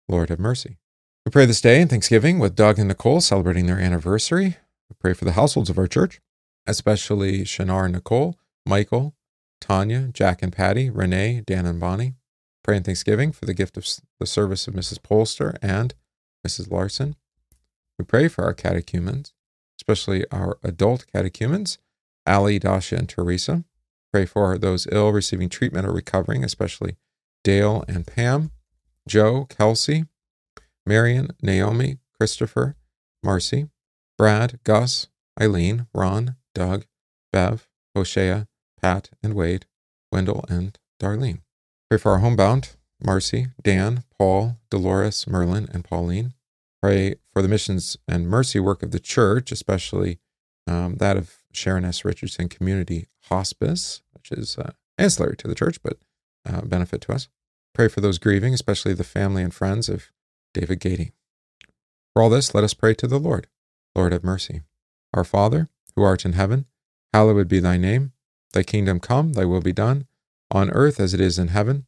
Lord, 0.08 0.30
have 0.30 0.40
mercy. 0.40 0.78
We 1.24 1.30
pray 1.30 1.46
this 1.46 1.62
day 1.62 1.82
in 1.82 1.88
Thanksgiving 1.88 2.40
with 2.40 2.56
Doug 2.56 2.80
and 2.80 2.88
Nicole 2.88 3.22
celebrating 3.22 3.68
their 3.68 3.80
anniversary. 3.80 4.58
We 4.90 4.96
pray 5.00 5.14
for 5.14 5.26
the 5.26 5.34
households 5.34 5.70
of 5.70 5.78
our 5.78 5.86
church, 5.86 6.20
especially 6.66 7.42
Shanar 7.44 7.86
and 7.86 7.94
Nicole, 7.94 8.38
Michael, 8.66 9.14
Tanya, 9.62 10.10
Jack 10.14 10.42
and 10.42 10.52
Patty, 10.52 10.90
Renee, 10.90 11.44
Dan 11.46 11.68
and 11.68 11.80
Bonnie. 11.80 12.16
Pray 12.64 12.78
in 12.78 12.84
Thanksgiving 12.84 13.32
for 13.34 13.46
the 13.46 13.54
gift 13.54 13.78
of 13.78 13.86
the 14.20 14.26
service 14.26 14.68
of 14.68 14.74
Mrs. 14.74 15.00
Polster 15.00 15.58
and 15.62 15.94
Mrs. 16.48 16.72
Larson. 16.72 17.16
We 18.00 18.06
pray 18.06 18.30
for 18.30 18.46
our 18.46 18.54
catechumens, 18.54 19.34
especially 19.78 20.26
our 20.32 20.58
adult 20.64 21.06
catechumens, 21.14 21.78
Ali, 22.26 22.58
Dasha, 22.58 22.96
and 22.96 23.10
Teresa. 23.10 23.66
Pray 24.12 24.26
for 24.26 24.58
those 24.58 24.88
ill 24.92 25.12
receiving 25.12 25.50
treatment 25.50 25.86
or 25.86 25.92
recovering, 25.92 26.44
especially 26.44 26.96
Dale 27.44 27.84
and 27.88 28.08
Pam. 28.08 28.52
Joe, 29.08 29.46
Kelsey, 29.46 30.06
Marion, 30.86 31.30
Naomi, 31.42 31.98
Christopher, 32.20 32.76
Marcy, 33.24 33.70
Brad, 34.20 34.60
Gus, 34.64 35.08
Eileen, 35.42 35.88
Ron, 35.96 36.36
Doug, 36.54 36.86
Bev, 37.34 37.68
Hosea, 37.96 38.48
Pat, 38.80 39.10
and 39.24 39.34
Wade, 39.34 39.66
Wendell, 40.12 40.46
and 40.48 40.78
Darlene. 41.02 41.42
Pray 41.90 41.98
for 41.98 42.12
our 42.12 42.20
homebound, 42.20 42.76
Marcy, 43.04 43.48
Dan, 43.64 44.04
Paul, 44.18 44.58
Dolores, 44.70 45.26
Merlin, 45.28 45.68
and 45.72 45.84
Pauline. 45.84 46.34
Pray 46.82 47.16
for 47.40 47.44
the 47.44 47.48
missions 47.48 47.96
and 48.06 48.28
mercy 48.28 48.60
work 48.60 48.84
of 48.84 48.92
the 48.92 49.00
church, 49.00 49.50
especially 49.50 50.20
um, 50.68 50.96
that 50.96 51.16
of 51.16 51.38
Sharon 51.54 51.86
S. 51.86 52.04
Richardson 52.04 52.50
Community 52.50 53.08
Hospice, 53.30 54.02
which 54.12 54.30
is 54.34 54.58
uh, 54.58 54.74
ancillary 54.98 55.38
to 55.38 55.48
the 55.48 55.56
church, 55.56 55.82
but 55.82 56.00
uh, 56.46 56.60
benefit 56.64 57.00
to 57.00 57.14
us. 57.14 57.30
Pray 57.74 57.88
for 57.88 58.02
those 58.02 58.18
grieving, 58.18 58.54
especially 58.54 58.94
the 58.94 59.06
family 59.06 59.42
and 59.42 59.54
friends 59.54 59.88
of 59.88 60.12
David 60.54 60.82
Gady. 60.82 61.14
For 62.12 62.22
all 62.22 62.30
this, 62.30 62.54
let 62.54 62.66
us 62.66 62.74
pray 62.74 62.94
to 62.96 63.08
the 63.08 63.20
Lord. 63.20 63.48
Lord, 63.96 64.12
have 64.12 64.26
mercy. 64.26 64.64
Our 65.14 65.24
Father, 65.24 65.70
who 65.96 66.04
art 66.04 66.26
in 66.26 66.34
heaven, 66.34 66.66
hallowed 67.14 67.48
be 67.48 67.62
thy 67.62 67.78
name. 67.78 68.12
Thy 68.52 68.64
kingdom 68.64 69.00
come, 69.00 69.32
thy 69.32 69.46
will 69.46 69.62
be 69.62 69.72
done, 69.72 70.08
on 70.52 70.72
earth 70.72 71.00
as 71.00 71.14
it 71.14 71.22
is 71.22 71.40
in 71.40 71.48
heaven. 71.48 71.86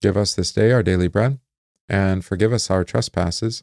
Give 0.00 0.16
us 0.16 0.34
this 0.34 0.52
day 0.52 0.72
our 0.72 0.82
daily 0.82 1.08
bread, 1.08 1.38
and 1.86 2.24
forgive 2.24 2.54
us 2.54 2.70
our 2.70 2.82
trespasses, 2.82 3.62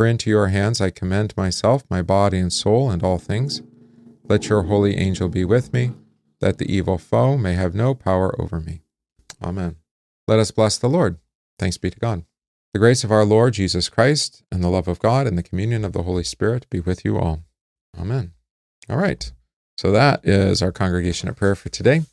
For 0.00 0.06
into 0.06 0.30
your 0.30 0.48
hands 0.48 0.80
I 0.80 0.88
commend 0.88 1.36
myself, 1.36 1.84
my 1.90 2.00
body 2.00 2.38
and 2.38 2.50
soul, 2.50 2.90
and 2.90 3.02
all 3.02 3.18
things. 3.18 3.60
Let 4.24 4.48
your 4.48 4.62
holy 4.62 4.96
angel 4.96 5.28
be 5.28 5.44
with 5.44 5.74
me, 5.74 5.92
that 6.40 6.56
the 6.56 6.74
evil 6.74 6.96
foe 6.96 7.36
may 7.36 7.52
have 7.52 7.74
no 7.74 7.94
power 7.94 8.34
over 8.40 8.60
me. 8.60 8.80
Amen. 9.42 9.76
Let 10.26 10.38
us 10.38 10.52
bless 10.52 10.78
the 10.78 10.88
Lord. 10.88 11.18
Thanks 11.58 11.76
be 11.76 11.90
to 11.90 11.98
God. 11.98 12.24
The 12.72 12.78
grace 12.78 13.04
of 13.04 13.12
our 13.12 13.26
Lord 13.26 13.52
Jesus 13.52 13.90
Christ, 13.90 14.42
and 14.50 14.64
the 14.64 14.70
love 14.70 14.88
of 14.88 15.00
God, 15.00 15.26
and 15.26 15.36
the 15.36 15.42
communion 15.42 15.84
of 15.84 15.92
the 15.92 16.04
Holy 16.04 16.24
Spirit 16.24 16.66
be 16.70 16.80
with 16.80 17.04
you 17.04 17.18
all. 17.18 17.42
Amen. 18.00 18.32
All 18.88 18.96
right. 18.96 19.30
So 19.76 19.92
that 19.92 20.26
is 20.26 20.62
our 20.62 20.72
congregation 20.72 21.28
of 21.28 21.36
prayer 21.36 21.54
for 21.54 21.68
today. 21.68 22.04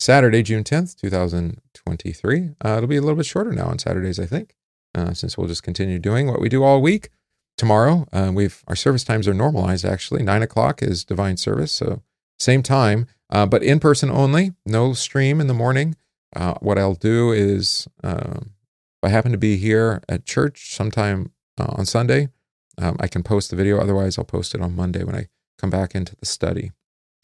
Saturday, 0.00 0.42
June 0.42 0.64
10th, 0.64 0.98
2023. 0.98 2.50
Uh, 2.64 2.68
it'll 2.78 2.86
be 2.86 2.96
a 2.96 3.02
little 3.02 3.16
bit 3.16 3.26
shorter 3.26 3.52
now 3.52 3.66
on 3.66 3.78
Saturdays, 3.78 4.18
I 4.18 4.24
think, 4.24 4.54
uh, 4.94 5.12
since 5.12 5.36
we'll 5.36 5.46
just 5.46 5.62
continue 5.62 5.98
doing 5.98 6.26
what 6.26 6.40
we 6.40 6.48
do 6.48 6.64
all 6.64 6.80
week. 6.80 7.10
Tomorrow, 7.56 8.08
uh, 8.12 8.32
we've 8.34 8.62
our 8.66 8.76
service 8.76 9.04
times 9.04 9.28
are 9.28 9.34
normalized 9.34 9.84
actually. 9.84 10.22
Nine 10.22 10.42
o'clock 10.42 10.82
is 10.82 11.04
divine 11.04 11.36
service, 11.36 11.72
so 11.72 12.02
same 12.38 12.62
time, 12.62 13.06
uh, 13.30 13.46
but 13.46 13.62
in 13.62 13.80
person 13.80 14.10
only. 14.10 14.52
No 14.66 14.92
stream 14.92 15.40
in 15.40 15.46
the 15.46 15.54
morning. 15.54 15.96
Uh, 16.34 16.54
what 16.60 16.78
I'll 16.78 16.94
do 16.94 17.30
is, 17.30 17.86
um, 18.02 18.50
if 19.02 19.04
I 19.04 19.08
happen 19.08 19.30
to 19.32 19.38
be 19.38 19.56
here 19.56 20.02
at 20.08 20.26
church 20.26 20.74
sometime 20.74 21.30
uh, 21.58 21.66
on 21.68 21.86
Sunday, 21.86 22.28
um, 22.76 22.96
I 22.98 23.06
can 23.06 23.22
post 23.22 23.50
the 23.50 23.56
video. 23.56 23.78
Otherwise, 23.78 24.18
I'll 24.18 24.24
post 24.24 24.54
it 24.54 24.60
on 24.60 24.74
Monday 24.74 25.04
when 25.04 25.14
I 25.14 25.28
come 25.58 25.70
back 25.70 25.94
into 25.94 26.16
the 26.16 26.26
study. 26.26 26.72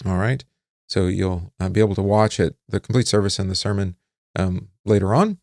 All 0.06 0.16
right. 0.16 0.44
So 0.88 1.06
you'll 1.06 1.52
uh, 1.60 1.68
be 1.68 1.80
able 1.80 1.94
to 1.96 2.02
watch 2.02 2.40
it, 2.40 2.56
the 2.68 2.80
complete 2.80 3.08
service 3.08 3.38
and 3.38 3.50
the 3.50 3.54
sermon 3.54 3.96
um, 4.36 4.68
later 4.84 5.14
on, 5.14 5.38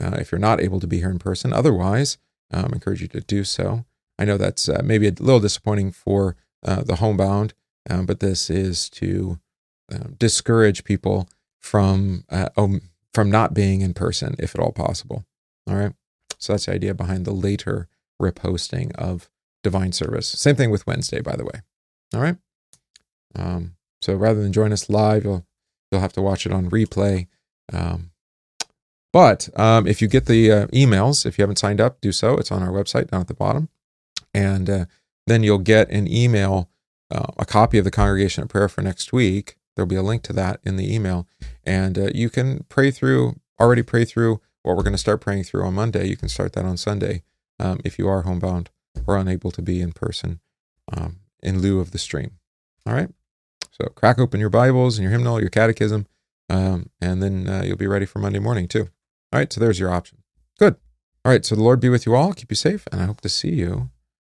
uh, 0.00 0.16
if 0.18 0.32
you're 0.32 0.38
not 0.38 0.60
able 0.60 0.80
to 0.80 0.86
be 0.86 0.98
here 0.98 1.10
in 1.10 1.18
person. 1.18 1.52
Otherwise, 1.52 2.18
um, 2.52 2.70
I 2.72 2.76
encourage 2.76 3.02
you 3.02 3.08
to 3.08 3.20
do 3.20 3.44
so. 3.44 3.84
I 4.18 4.24
know 4.24 4.36
that's 4.36 4.68
uh, 4.68 4.82
maybe 4.84 5.08
a 5.08 5.12
little 5.12 5.40
disappointing 5.40 5.92
for 5.92 6.36
uh, 6.64 6.82
the 6.82 6.96
homebound, 6.96 7.54
um, 7.88 8.06
but 8.06 8.20
this 8.20 8.50
is 8.50 8.88
to 8.90 9.38
um, 9.92 10.16
discourage 10.18 10.84
people 10.84 11.28
from 11.58 12.24
um, 12.30 12.82
from 13.12 13.30
not 13.30 13.54
being 13.54 13.80
in 13.80 13.94
person, 13.94 14.36
if 14.38 14.54
at 14.54 14.60
all 14.60 14.72
possible. 14.72 15.24
All 15.68 15.76
right. 15.76 15.92
So 16.38 16.52
that's 16.52 16.66
the 16.66 16.72
idea 16.72 16.94
behind 16.94 17.24
the 17.24 17.32
later 17.32 17.88
reposting 18.20 18.94
of 18.96 19.28
divine 19.62 19.92
service. 19.92 20.28
Same 20.28 20.56
thing 20.56 20.70
with 20.70 20.86
Wednesday, 20.86 21.20
by 21.20 21.36
the 21.36 21.44
way. 21.44 21.62
All 22.14 22.20
right. 22.20 22.36
Um, 23.34 23.76
so 24.00 24.14
rather 24.14 24.42
than 24.42 24.52
join 24.52 24.72
us 24.72 24.88
live, 24.88 25.24
you'll 25.24 25.46
you'll 25.90 26.00
have 26.00 26.12
to 26.14 26.22
watch 26.22 26.46
it 26.46 26.52
on 26.52 26.70
replay. 26.70 27.26
Um, 27.72 28.10
but 29.12 29.48
um, 29.58 29.86
if 29.86 30.02
you 30.02 30.08
get 30.08 30.26
the 30.26 30.52
uh, 30.52 30.66
emails, 30.68 31.24
if 31.24 31.38
you 31.38 31.42
haven't 31.42 31.58
signed 31.58 31.80
up, 31.80 32.00
do 32.00 32.12
so. 32.12 32.36
It's 32.36 32.52
on 32.52 32.62
our 32.62 32.70
website 32.70 33.10
down 33.10 33.22
at 33.22 33.28
the 33.28 33.34
bottom, 33.34 33.68
and 34.36 34.68
uh, 34.68 34.84
then 35.26 35.42
you'll 35.42 35.58
get 35.58 35.90
an 35.90 36.06
email, 36.12 36.68
uh, 37.10 37.32
a 37.38 37.46
copy 37.46 37.78
of 37.78 37.84
the 37.84 37.90
congregation 37.90 38.42
of 38.42 38.50
prayer 38.50 38.68
for 38.68 38.82
next 38.82 39.10
week. 39.10 39.56
There'll 39.74 39.88
be 39.88 39.96
a 39.96 40.02
link 40.02 40.22
to 40.24 40.34
that 40.34 40.60
in 40.62 40.76
the 40.76 40.94
email, 40.94 41.26
and 41.64 41.98
uh, 41.98 42.10
you 42.14 42.28
can 42.28 42.64
pray 42.68 42.90
through. 42.90 43.40
Already 43.58 43.82
pray 43.82 44.04
through 44.04 44.42
what 44.62 44.76
we're 44.76 44.82
going 44.82 44.92
to 44.92 44.98
start 44.98 45.22
praying 45.22 45.44
through 45.44 45.64
on 45.64 45.72
Monday. 45.72 46.06
You 46.06 46.16
can 46.16 46.28
start 46.28 46.52
that 46.52 46.66
on 46.66 46.76
Sunday 46.76 47.22
um, 47.58 47.80
if 47.84 47.98
you 47.98 48.06
are 48.06 48.22
homebound 48.22 48.68
or 49.06 49.16
unable 49.16 49.50
to 49.52 49.62
be 49.62 49.80
in 49.80 49.92
person 49.92 50.40
um, 50.92 51.20
in 51.42 51.62
lieu 51.62 51.80
of 51.80 51.92
the 51.92 51.98
stream. 51.98 52.32
All 52.86 52.92
right. 52.92 53.08
So 53.70 53.86
crack 53.94 54.18
open 54.18 54.40
your 54.40 54.50
Bibles 54.50 54.98
and 54.98 55.04
your 55.04 55.12
hymnal, 55.12 55.40
your 55.40 55.48
catechism, 55.48 56.06
um, 56.50 56.90
and 57.00 57.22
then 57.22 57.48
uh, 57.48 57.62
you'll 57.64 57.78
be 57.78 57.86
ready 57.86 58.04
for 58.04 58.18
Monday 58.18 58.38
morning 58.38 58.68
too. 58.68 58.88
All 59.32 59.40
right, 59.40 59.50
so 59.50 59.58
there's 59.58 59.80
your 59.80 59.90
option. 59.90 60.18
Good. 60.58 60.76
All 61.24 61.32
right, 61.32 61.44
so 61.44 61.54
the 61.54 61.62
Lord 61.62 61.80
be 61.80 61.88
with 61.88 62.04
you 62.04 62.14
all, 62.14 62.34
keep 62.34 62.50
you 62.50 62.56
safe, 62.56 62.86
and 62.92 63.00
I 63.00 63.06
hope 63.06 63.22
to 63.22 63.28
see 63.30 63.54
you 63.54 63.90